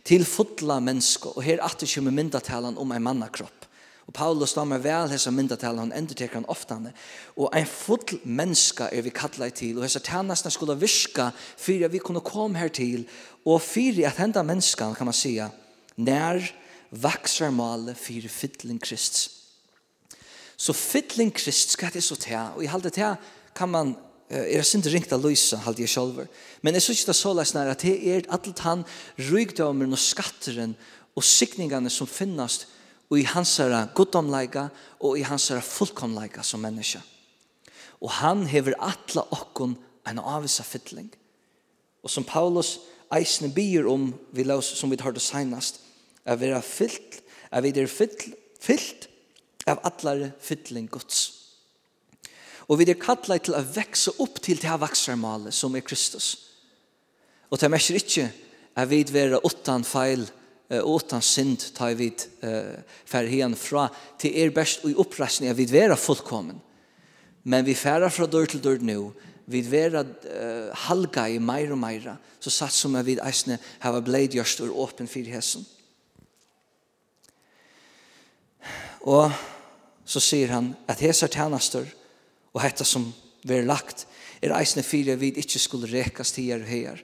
Til 0.02 0.24
fotla 0.26 0.80
menneske, 0.82 1.30
og 1.30 1.44
her 1.46 1.62
atter 1.62 1.86
kommer 1.86 2.16
myndatalen 2.16 2.80
om 2.82 2.92
en 2.92 3.04
mannakropp. 3.06 3.68
Og 4.10 4.16
Paulus 4.18 4.50
stammer 4.56 4.82
vel 4.82 5.12
hessa 5.14 5.30
myndatalen, 5.32 5.84
han 5.86 5.94
enderteker 5.94 6.40
han 6.40 6.48
oftane. 6.50 6.90
Og 7.38 7.54
en 7.54 7.68
fotl 7.70 8.18
menneske 8.26 8.88
er 8.90 9.06
vi 9.06 9.14
kallet 9.14 9.60
til, 9.60 9.78
og 9.78 9.86
hessa 9.86 10.02
tjenestene 10.02 10.52
skulle 10.52 10.80
virka, 10.82 11.30
for 11.38 11.86
vi 11.94 12.02
kunne 12.02 12.24
komme 12.26 12.58
her 12.58 12.74
til, 12.74 13.06
og 13.46 13.62
fyrir 13.62 14.10
at 14.10 14.18
henda 14.18 14.42
menneskan, 14.42 14.98
kan 14.98 15.06
man 15.06 15.16
sija, 15.16 15.52
nær 16.02 16.42
vaksvermale 16.92 17.94
fyrir 17.94 18.34
fytling 18.34 18.82
Kristus. 18.82 19.41
Så 20.62 20.76
fytling 20.78 21.32
krist 21.34 21.74
skal 21.74 21.94
det 21.94 22.04
så 22.06 22.16
ta, 22.20 22.52
og 22.54 22.62
i 22.62 22.70
halde 22.70 22.92
ta 22.94 23.16
kan 23.58 23.72
man 23.72 23.96
er 24.32 24.64
sint 24.64 24.88
ringt 24.88 25.12
av 25.12 25.24
lysa, 25.26 25.60
halde 25.66 25.84
jeg 25.84 25.92
sjolver. 25.92 26.28
Men 26.62 26.78
jeg 26.78 26.86
synes 26.86 27.02
ikke 27.02 27.12
det 27.12 27.18
så 27.20 27.34
leis 27.36 27.54
nær 27.56 27.72
at 27.74 27.84
det 27.84 27.98
er 28.14 28.30
alt 28.32 28.62
han 28.64 28.86
rygdommer 29.32 29.90
og 29.92 30.00
skatteren 30.00 30.76
og 31.18 31.26
sikningene 31.26 31.92
som 31.92 32.08
finnast 32.08 32.70
og 33.12 33.20
i 33.20 33.28
hansara 33.28 33.84
goddomleika 33.98 34.70
og 35.04 35.20
i 35.20 35.26
hansara 35.28 35.64
fullkomleika 35.66 36.46
som 36.48 36.64
menneske. 36.64 37.02
Og 38.00 38.14
han 38.22 38.46
hever 38.48 38.78
atla 38.80 39.26
okkon 39.36 39.76
en 40.08 40.22
avvisa 40.24 40.64
fytling. 40.64 41.12
Og 42.02 42.10
som 42.10 42.26
Paulus 42.26 42.78
eisne 43.12 43.52
byr 43.52 43.90
om, 43.92 44.14
vi 44.32 44.48
laus, 44.48 44.72
som 44.80 44.90
vi 44.90 44.98
tar 44.98 45.12
det 45.14 45.22
senast, 45.26 45.82
er 46.24 46.40
vi 46.40 46.54
er 46.54 46.64
fyllt, 46.64 47.20
er 47.52 47.66
vi 47.66 47.74
er 47.76 47.92
fyllt, 47.92 48.30
fyllt 48.62 49.11
av 49.70 49.82
allare 49.88 50.32
fytling 50.42 50.88
Guds. 50.92 51.22
Og 52.70 52.80
vi 52.80 52.88
er 52.90 53.00
kallet 53.00 53.44
til 53.46 53.58
å 53.58 53.64
vekse 53.66 54.14
opp 54.24 54.40
til 54.44 54.62
det 54.62 54.70
her 54.70 54.80
vaksarmalet 54.82 55.54
som 55.56 55.76
er 55.76 55.86
Kristus. 55.86 56.34
Og 57.52 57.60
det 57.60 57.70
merker 57.72 58.00
ikke 58.00 58.30
at 58.80 58.88
vi 58.90 59.04
er 59.20 59.40
åttan 59.42 59.84
feil 59.84 60.24
og 60.80 61.02
åttan 61.02 61.24
synd 61.24 61.66
tar 61.76 61.98
vi 62.00 62.08
uh, 62.46 62.80
ferhien 63.04 63.56
fra 63.60 63.90
til 64.22 64.38
er 64.40 64.54
best 64.56 64.86
og 64.86 64.94
i 64.94 65.00
oppreisning 65.04 65.52
at 65.52 65.60
vi 65.60 65.68
er 65.78 65.96
fullkommen. 66.00 66.62
Men 67.44 67.66
vi 67.66 67.76
færa 67.76 68.08
fra 68.14 68.28
dør 68.30 68.48
til 68.48 68.64
dør 68.64 68.80
nu, 68.80 69.12
vi 69.52 69.66
er 69.76 69.98
uh, 70.00 70.72
halga 70.88 71.28
i 71.28 71.42
meir 71.44 71.74
og 71.74 71.82
meira, 71.82 72.16
så 72.40 72.54
satt 72.54 72.76
som 72.76 72.96
at 72.96 73.06
vi 73.06 73.18
eisne 73.20 73.60
hava 73.84 74.00
bleidjørst 74.00 74.64
og 74.64 74.80
åpen 74.86 75.12
for 75.12 75.28
hessen. 75.28 75.66
Og 79.08 79.32
så 80.06 80.22
sier 80.22 80.54
han 80.54 80.74
at 80.90 81.02
hesar 81.02 81.32
tjenester 81.32 81.88
og 82.52 82.62
hetta 82.62 82.86
som 82.86 83.08
vi 83.48 83.58
er 83.58 83.68
lagt 83.68 84.06
er 84.42 84.54
eisne 84.58 84.84
fire 84.86 85.16
vi 85.22 85.32
ikke 85.38 85.62
skulle 85.62 85.90
rekast 85.90 86.36
til 86.36 86.52
her 86.52 86.62
og 86.62 86.70
her. 86.70 87.02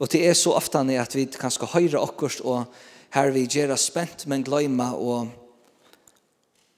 Og 0.00 0.10
det 0.10 0.24
er 0.26 0.34
så 0.34 0.52
ofte 0.56 0.80
at 0.98 1.14
vi 1.14 1.26
kan 1.26 1.52
skal 1.52 1.70
høyre 1.72 2.00
okkurs 2.00 2.40
og 2.40 2.66
her 3.14 3.30
vi 3.30 3.46
gjør 3.46 3.76
spent 3.76 4.26
men 4.26 4.44
gløyma 4.44 4.90
og, 4.98 5.28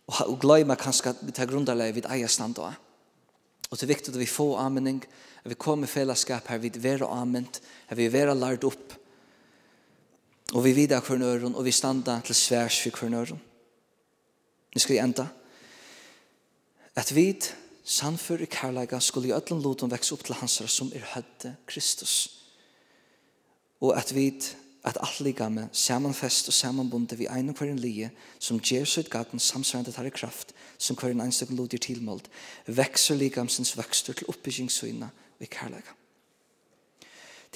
og 0.06 0.36
gløyma 0.40 0.76
kanskje 0.76 1.14
til 1.32 1.48
grunnleie 1.48 1.94
vi 1.96 2.04
eier 2.04 2.28
stand. 2.28 2.58
Og 2.60 3.72
det 3.72 3.82
er 3.82 3.94
viktig 3.94 4.12
at 4.12 4.20
vi 4.20 4.28
får 4.30 4.60
anmenning, 4.60 5.00
at 5.42 5.50
vi 5.50 5.58
kommer 5.58 5.88
i 5.88 5.90
fellesskap 5.90 6.48
her 6.50 6.58
vi 6.58 6.70
vera 6.76 7.08
anment, 7.20 7.60
at 7.88 7.96
vi 7.96 8.08
vera 8.12 8.34
lært 8.34 8.64
opp, 8.68 8.92
Og 10.54 10.64
vi 10.64 10.72
vidar 10.72 11.00
hver 11.00 11.18
nøren, 11.18 11.54
og 11.54 11.64
vi 11.64 11.70
standa 11.74 12.20
til 12.24 12.34
sværs 12.34 12.78
for 12.82 13.00
hver 13.00 13.08
nøren. 13.08 13.40
Nu 14.74 14.80
skal 14.80 14.94
vi 14.94 15.00
enda. 15.00 15.26
At 16.96 17.14
vi 17.14 17.34
samfør 17.84 18.44
i 18.44 18.44
kærleika 18.50 19.00
skulle 19.00 19.28
i 19.28 19.32
ødlen 19.32 19.62
loten 19.62 19.90
vekse 19.90 20.14
opp 20.14 20.24
til 20.24 20.34
hans 20.34 20.62
som 20.66 20.92
er 20.94 21.04
hødde 21.14 21.56
Kristus. 21.66 22.14
Og 23.80 23.96
at 23.98 24.14
vi 24.14 24.30
at 24.86 24.98
alt 25.02 25.20
ligame 25.20 25.68
samanfest 25.72 26.48
og 26.48 26.54
samanbunde 26.54 27.16
vi 27.18 27.26
ein 27.26 27.48
og 27.48 27.58
hver 27.58 27.70
en 27.72 27.78
lije 27.78 28.10
som 28.38 28.60
gjer 28.60 28.84
sitt 28.86 29.10
gaten 29.10 29.42
samsvarende 29.42 29.92
tar 29.92 30.06
i 30.06 30.14
kraft 30.14 30.52
som 30.78 30.96
hver 30.96 31.10
en 31.10 31.24
einstøk 31.24 31.50
lodir 31.50 31.82
tilmålt 31.82 32.28
vekser 32.66 33.18
ligamsens 33.18 33.74
vekster 33.78 34.14
til 34.14 34.30
oppbyggingssøyna 34.30 35.08
og 35.08 35.42
i 35.42 35.50
kærleika. 35.50 35.96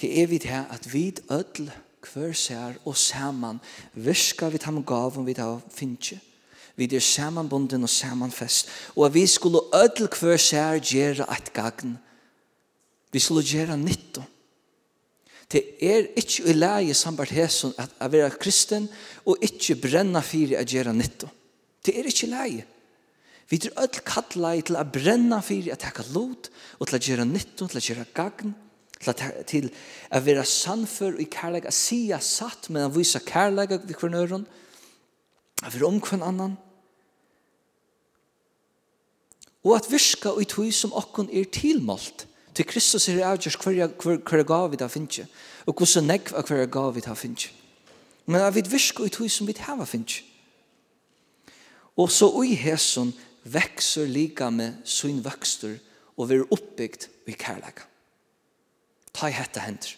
Det 0.00 0.11
er 0.22 0.26
vi 0.26 0.38
det 0.38 0.50
her 0.50 0.66
at 0.74 0.92
vi 0.92 1.14
ødel 1.31 1.70
hver 2.06 2.32
ser 2.32 2.78
og 2.84 2.96
saman 2.96 3.60
virka 3.94 4.48
vi 4.48 4.58
tam 4.58 4.84
om 4.84 5.26
vi 5.26 5.34
tar 5.34 5.60
finnje. 5.74 6.20
Vi 6.76 6.88
er 6.96 7.00
samanbunden 7.00 7.82
og 7.82 7.88
samanfest. 7.88 8.68
Og 8.96 9.06
at 9.06 9.14
vi 9.14 9.26
skulle 9.26 9.60
ødel 9.74 10.08
hver 10.08 10.36
sær 10.36 10.78
gjere 10.78 11.26
et 11.36 11.52
gagn. 11.52 11.98
Vi 13.12 13.18
skulle 13.18 13.44
gjere 13.44 13.76
nytto. 13.76 14.22
Det 15.52 15.62
er 15.82 16.06
ikke 16.16 16.46
i 16.46 16.52
leie 16.54 16.94
sambart 16.94 17.32
hesson 17.34 17.74
at 17.78 17.90
å 17.98 18.08
være 18.08 18.38
kristen 18.38 18.86
og 19.26 19.42
ikke 19.42 19.80
brenna 19.82 20.22
fyrir 20.22 20.60
å 20.60 20.66
gjere 20.66 20.94
nytto. 20.94 21.26
Det 21.84 21.96
er 21.98 22.06
ikke 22.06 22.30
leie. 22.30 22.66
Vi 23.50 23.58
er 23.58 23.74
ødel 23.82 24.04
kallet 24.06 24.68
til 24.68 24.78
å 24.78 24.86
brenna 24.86 25.40
fyrir 25.42 25.74
å 25.74 25.80
takke 25.80 26.06
lot 26.14 26.48
og 26.78 26.86
til 26.86 26.96
å 26.96 27.02
gjere 27.02 27.26
nytto, 27.26 27.66
til 27.66 27.80
å 27.80 27.82
gjere 27.82 28.06
gagn 28.14 28.54
til 29.48 29.70
å 30.12 30.20
være 30.20 30.44
sannfør 30.44 31.20
i 31.22 31.28
kærleik, 31.32 31.68
at 31.68 31.76
sia 31.76 32.20
satt, 32.20 32.68
men 32.70 32.88
å 32.88 32.94
vise 32.94 33.20
kærleik 33.24 33.78
vi 33.88 33.96
kvar 33.96 34.12
nøren, 34.12 34.46
at 35.62 35.74
være 35.74 35.88
om 35.88 36.00
kvar 36.04 36.26
annan, 36.26 36.58
og 39.64 39.76
at 39.76 39.90
virka 39.92 40.32
i 40.40 40.46
tog 40.48 40.72
som 40.72 40.92
okkon 40.96 41.28
er 41.32 41.48
tilmålt, 41.52 42.26
til 42.56 42.66
Kristus 42.66 43.08
er 43.08 43.22
avgjørs 43.24 43.56
hver, 43.60 43.92
hver, 44.02 44.20
hver 44.24 44.44
gav 44.44 44.70
vi 44.72 44.80
da 44.80 44.88
finnes, 44.90 45.28
og 45.66 45.76
hvordan 45.76 46.08
negv 46.08 46.32
av 46.36 46.48
hver 46.48 46.66
gav 46.72 46.94
vi 46.96 47.04
da 47.04 47.14
finnes. 47.14 47.50
Men 48.26 48.44
at 48.44 48.54
vi 48.54 48.64
virka 48.68 49.04
i 49.04 49.12
tog 49.12 49.30
som 49.30 49.48
vi 49.48 49.56
hava 49.58 49.86
finnes. 49.88 50.22
Og 51.96 52.10
så 52.12 52.28
ui 52.32 52.54
hesson 52.56 53.12
vekser 53.44 54.08
lika 54.08 54.50
med 54.50 54.80
sin 54.88 55.20
vøkster 55.24 55.78
og 56.20 56.28
vi 56.28 56.36
er 56.36 56.52
oppbygd 56.52 57.06
i 57.30 57.36
kærleika 57.38 57.86
ta 59.20 59.28
i 59.28 59.37
hette 59.37 59.61
hender. 59.61 59.96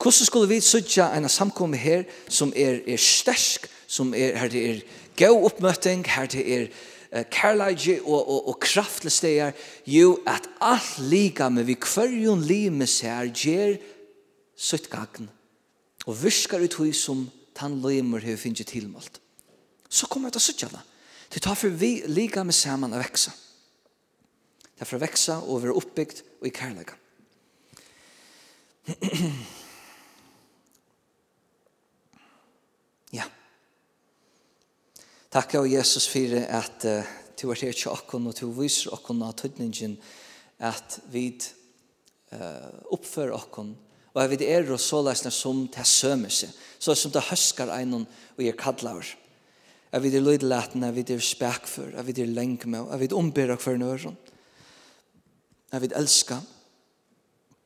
Hvordan 0.00 0.26
skulle 0.26 0.48
vi 0.48 0.60
sutja 0.64 1.10
en 1.14 1.28
samkomme 1.28 1.76
her 1.76 2.06
som 2.28 2.52
er, 2.56 2.80
er 2.88 2.96
stersk, 3.00 3.68
som 3.86 4.14
er, 4.14 4.36
her 4.38 4.48
det 4.48 4.62
er 4.64 4.80
gøy 5.18 5.44
oppmøting, 5.44 6.06
her 6.08 6.28
det 6.30 6.44
er 6.54 6.62
uh, 7.12 7.24
kærleidje 7.30 7.98
og, 8.00 8.20
og, 8.20 8.48
og 8.48 8.60
kraftlig 8.60 9.12
steder, 9.12 9.52
jo 9.86 10.18
at 10.26 10.48
alt 10.60 10.98
liga 10.98 11.50
med 11.52 11.68
vi 11.68 11.76
kvarjon 11.76 12.42
lime 12.42 12.88
ser 12.88 13.28
gjer 13.28 13.76
sutt 14.56 14.88
gagn 14.92 15.28
og 16.08 16.16
viskar 16.16 16.62
ut 16.64 16.78
hui 16.80 16.94
som 16.96 17.26
tann 17.56 17.76
limer 17.84 18.24
hei 18.24 18.38
finnje 18.40 18.64
tilmalt. 18.64 19.20
Så 19.90 20.08
kommer 20.08 20.32
det 20.32 20.40
suttja 20.40 20.70
da. 20.72 20.80
Det 21.30 21.42
tar 21.44 21.58
for 21.58 21.68
vi 21.68 22.00
liga 22.08 22.42
med 22.44 22.56
saman 22.56 22.94
a 22.96 23.02
veksa. 23.02 23.34
Det 24.74 24.86
er 24.86 24.88
for 24.88 24.96
å 24.96 25.04
veksa 25.04 25.38
og 25.44 25.60
være 25.66 25.76
oppbygd 25.76 26.24
og 26.40 26.48
i 26.48 26.54
kærleika. 26.56 26.99
ja. 33.18 33.24
Takk 35.28 35.54
av 35.60 35.68
Jesus 35.68 36.08
for 36.10 36.34
at 36.40 36.84
uh, 36.88 37.04
du 37.36 37.50
er 37.50 37.60
her 37.60 37.72
til 37.76 37.92
okken, 37.92 38.26
og 38.26 38.34
du 38.38 38.50
viser 38.56 38.94
okken 38.96 39.22
av 39.24 39.32
tøtningen 39.40 39.98
at 40.60 41.00
vi 41.12 41.24
uh, 42.32 42.70
oppfører 42.92 43.36
okken, 43.36 43.76
og 44.10 44.22
at 44.22 44.30
vi 44.32 44.46
er 44.48 44.66
og 44.72 44.80
såleisene 44.82 45.32
som 45.34 45.68
til 45.70 45.86
sømelse, 45.86 46.48
så 46.80 46.94
som 46.98 47.12
det 47.14 47.28
høsker 47.28 47.68
en 47.76 47.94
og 48.02 48.06
gjør 48.42 48.56
kallar 48.58 49.06
At 49.92 50.02
vi 50.02 50.08
er 50.14 50.20
løydelatene, 50.22 50.88
at 50.88 50.94
vi 50.94 51.04
er 51.14 51.20
spekfer 51.20 51.96
at 51.98 52.06
vi 52.06 52.22
er 52.22 52.26
lengme, 52.26 52.92
at 52.92 53.00
vi 53.00 53.04
er 53.04 53.14
ombyrre 53.14 53.56
for 53.58 53.76
nøren, 53.76 54.16
at 55.72 55.82
vi 55.82 55.88
elsker, 55.94 56.40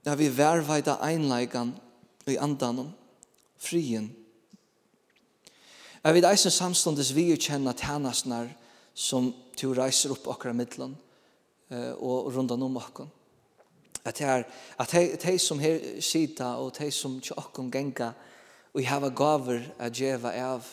Ja, 0.04 0.14
vi 0.14 0.28
verveida 0.28 0.98
einleikan 1.00 1.72
i 2.26 2.36
andan 2.36 2.92
frien. 3.56 4.10
Jeg 6.04 6.14
vil 6.14 6.26
eisen 6.28 6.52
samståndes 6.52 7.14
vi 7.16 7.30
kjenna 7.36 7.72
tænasnar 7.72 8.50
som 8.94 9.32
du 9.60 9.72
reiser 9.72 10.12
opp 10.12 10.26
okra 10.28 10.52
middelen 10.52 10.96
og 11.98 12.34
rundan 12.34 12.62
om 12.62 12.76
akkurat 12.76 13.08
At 14.04 14.18
det 14.18 14.26
er, 14.26 14.42
at 14.78 15.22
de 15.22 15.38
som 15.38 15.58
her 15.58 16.00
sida 16.00 16.44
og 16.60 16.78
de 16.78 16.90
som 16.90 17.16
ikke 17.16 17.38
okkur 17.38 17.70
genga 17.72 18.12
og 18.74 18.80
jeg 18.80 18.88
hava 18.90 19.08
gaver 19.08 19.62
a 19.78 19.88
djeva 19.88 20.32
av 20.34 20.66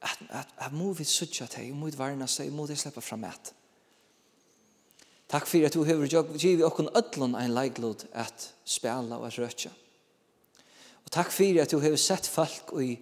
at, 0.00 0.18
at, 0.30 0.48
at 0.58 0.72
må 0.72 0.92
vi 0.92 1.04
sutja 1.04 1.46
de, 1.56 1.72
må 1.72 1.86
vi 1.86 1.98
varna 1.98 2.26
seg, 2.26 2.50
må 2.52 2.66
vi 2.66 2.76
sleppa 2.76 3.00
fram 3.00 3.24
et. 3.24 3.52
Takk 5.26 5.48
fyrir 5.50 5.66
at 5.66 5.74
du 5.74 5.82
hefur 5.86 6.06
givet 6.38 6.64
okkun 6.66 6.92
öllun 6.94 7.34
ein 7.34 7.54
leiklod 7.54 8.04
at 8.14 8.52
spela 8.64 9.18
og 9.18 9.26
at 9.26 9.38
røkja. 9.42 9.72
Og 11.02 11.10
takk 11.14 11.32
fyrir 11.34 11.64
at 11.64 11.72
du 11.74 11.80
hefur 11.82 11.98
sett 11.98 12.28
folk 12.30 12.70
og 12.74 12.84
i, 12.84 12.94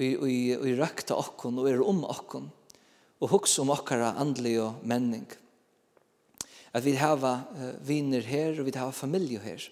og, 0.00 0.28
i, 0.28 0.40
i 0.56 0.76
røkta 0.76 1.16
okkun 1.16 1.60
og 1.60 1.68
er 1.68 1.84
om 1.84 2.02
okkun 2.08 2.48
og 3.20 3.32
hugsa 3.32 3.62
om 3.62 3.72
okkara 3.72 4.14
andlig 4.20 4.56
og 4.60 4.80
menning. 4.84 5.28
At 6.72 6.84
vi 6.84 6.96
hava 7.00 7.38
viner 7.84 8.24
her 8.24 8.56
og 8.60 8.68
vi 8.68 8.76
hava 8.76 8.92
familju 8.92 9.40
her. 9.44 9.68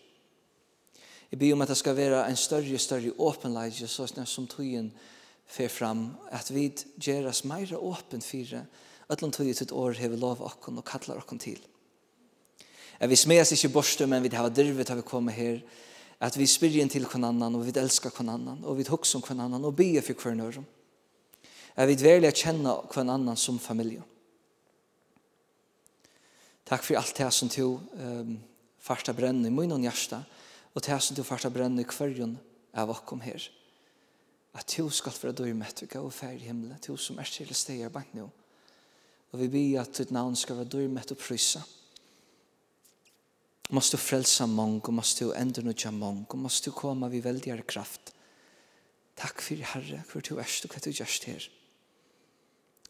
Jeg 1.33 1.41
byr 1.41 1.57
om 1.57 1.65
at 1.65 1.73
det 1.73 1.81
skal 1.81 1.97
være 1.97 2.25
en 2.29 2.37
større 2.39 2.77
og 2.77 2.81
større 2.81 3.13
åpenleidje 3.19 3.89
så 3.89 4.07
som 4.07 4.47
tøyen 4.47 4.93
fer 5.47 5.69
fram 5.69 6.11
at 6.33 6.53
vi 6.53 6.71
gjeras 7.01 7.45
meira 7.45 7.81
åpen 7.81 8.21
fyrir 8.21 8.67
öllum 9.09 9.33
tøyen 9.33 9.57
ut 9.61 9.73
år 9.73 10.01
hefur 10.01 10.21
lov 10.21 10.45
okkun 10.45 10.79
og 10.79 10.85
kallar 10.85 11.21
okkun 11.21 11.41
til 11.41 11.61
at 13.05 13.11
vi 13.11 13.19
smeas 13.21 13.53
ikke 13.53 13.69
borste, 13.69 14.07
men 14.09 14.23
vi 14.25 14.31
har 14.33 14.49
dirvet 14.49 14.89
har 14.89 14.97
vi 14.97 15.03
kommet 15.05 15.37
her, 15.37 15.59
at 16.21 16.39
vi 16.39 16.47
spyrjen 16.49 16.89
til 16.89 17.05
hvern 17.05 17.27
annan, 17.29 17.55
og 17.55 17.67
vi 17.67 17.75
elskar 17.77 18.15
hvern 18.17 18.33
annan, 18.33 18.63
og 18.65 18.79
vi 18.79 18.87
hokser 18.89 19.19
om 19.19 19.25
hvern 19.27 19.43
annan, 19.45 19.65
og 19.65 19.77
bier 19.77 20.01
for 20.01 20.17
hvern 20.17 20.41
øren. 20.41 20.65
At 21.77 21.89
vi 21.91 21.99
dverlig 22.01 22.31
er 22.31 22.39
kjenne 22.39 22.73
hvern 22.95 23.13
annan 23.13 23.37
som 23.37 23.59
familie. 23.61 24.01
Takk 26.65 26.87
for 26.87 26.97
alt 26.97 27.19
det 27.19 27.29
som 27.33 27.53
du 27.53 27.77
um, 27.77 28.41
första 28.81 29.13
brenne 29.13 29.49
i 29.49 29.53
munn 29.53 29.77
og 29.77 29.85
hjärsta, 29.85 30.23
og 30.73 30.83
det 30.87 31.03
som 31.03 31.17
du 31.17 31.23
farta 31.23 31.51
brenne 31.53 31.85
i 31.85 31.85
hverjon 31.85 32.39
av 32.73 32.91
okkom 32.91 33.21
her. 33.21 33.51
At 34.55 34.73
du 34.79 34.89
skal 34.89 35.13
være 35.13 35.37
døy 35.45 35.53
med 35.53 35.77
du 35.77 35.87
gav 35.87 36.11
fær 36.11 36.33
i 36.33 36.47
himmelen, 36.49 36.81
du 36.81 36.97
som 36.97 37.19
er 37.19 37.29
til 37.29 37.53
steg 37.53 37.85
er 37.85 37.93
bank 37.93 38.15
nå. 38.17 38.31
Og 39.33 39.41
vi 39.41 39.49
ber 39.49 39.83
at 39.83 39.93
ditt 39.99 40.11
navn 40.11 40.37
skal 40.37 40.57
være 40.57 40.73
døy 40.73 40.87
med 40.89 41.05
du 41.05 41.15
prysa 41.15 41.61
måste 43.69 43.97
du 43.97 44.01
frälsa 44.01 44.47
många, 44.47 44.89
måste 44.89 45.25
du 45.25 45.35
ändå 45.35 45.63
nödja 45.63 45.91
mång 45.91 46.25
och 46.29 46.39
måste 46.39 46.71
du 46.71 46.75
komma 46.75 47.09
vid 47.09 47.23
väldigare 47.23 47.63
kraft. 47.63 48.15
Tack 49.15 49.41
för 49.41 49.57
Herre, 49.57 50.03
för 50.09 50.21
du 50.21 50.39
är 50.39 50.65
och 50.65 50.77
att 50.77 50.83
du 50.83 50.91
görs 50.91 51.25
här. 51.27 51.51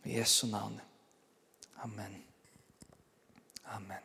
I 0.02 0.18
Jesu 0.18 0.46
namn. 0.46 0.80
Amen. 1.74 2.14
Amen. 3.62 4.03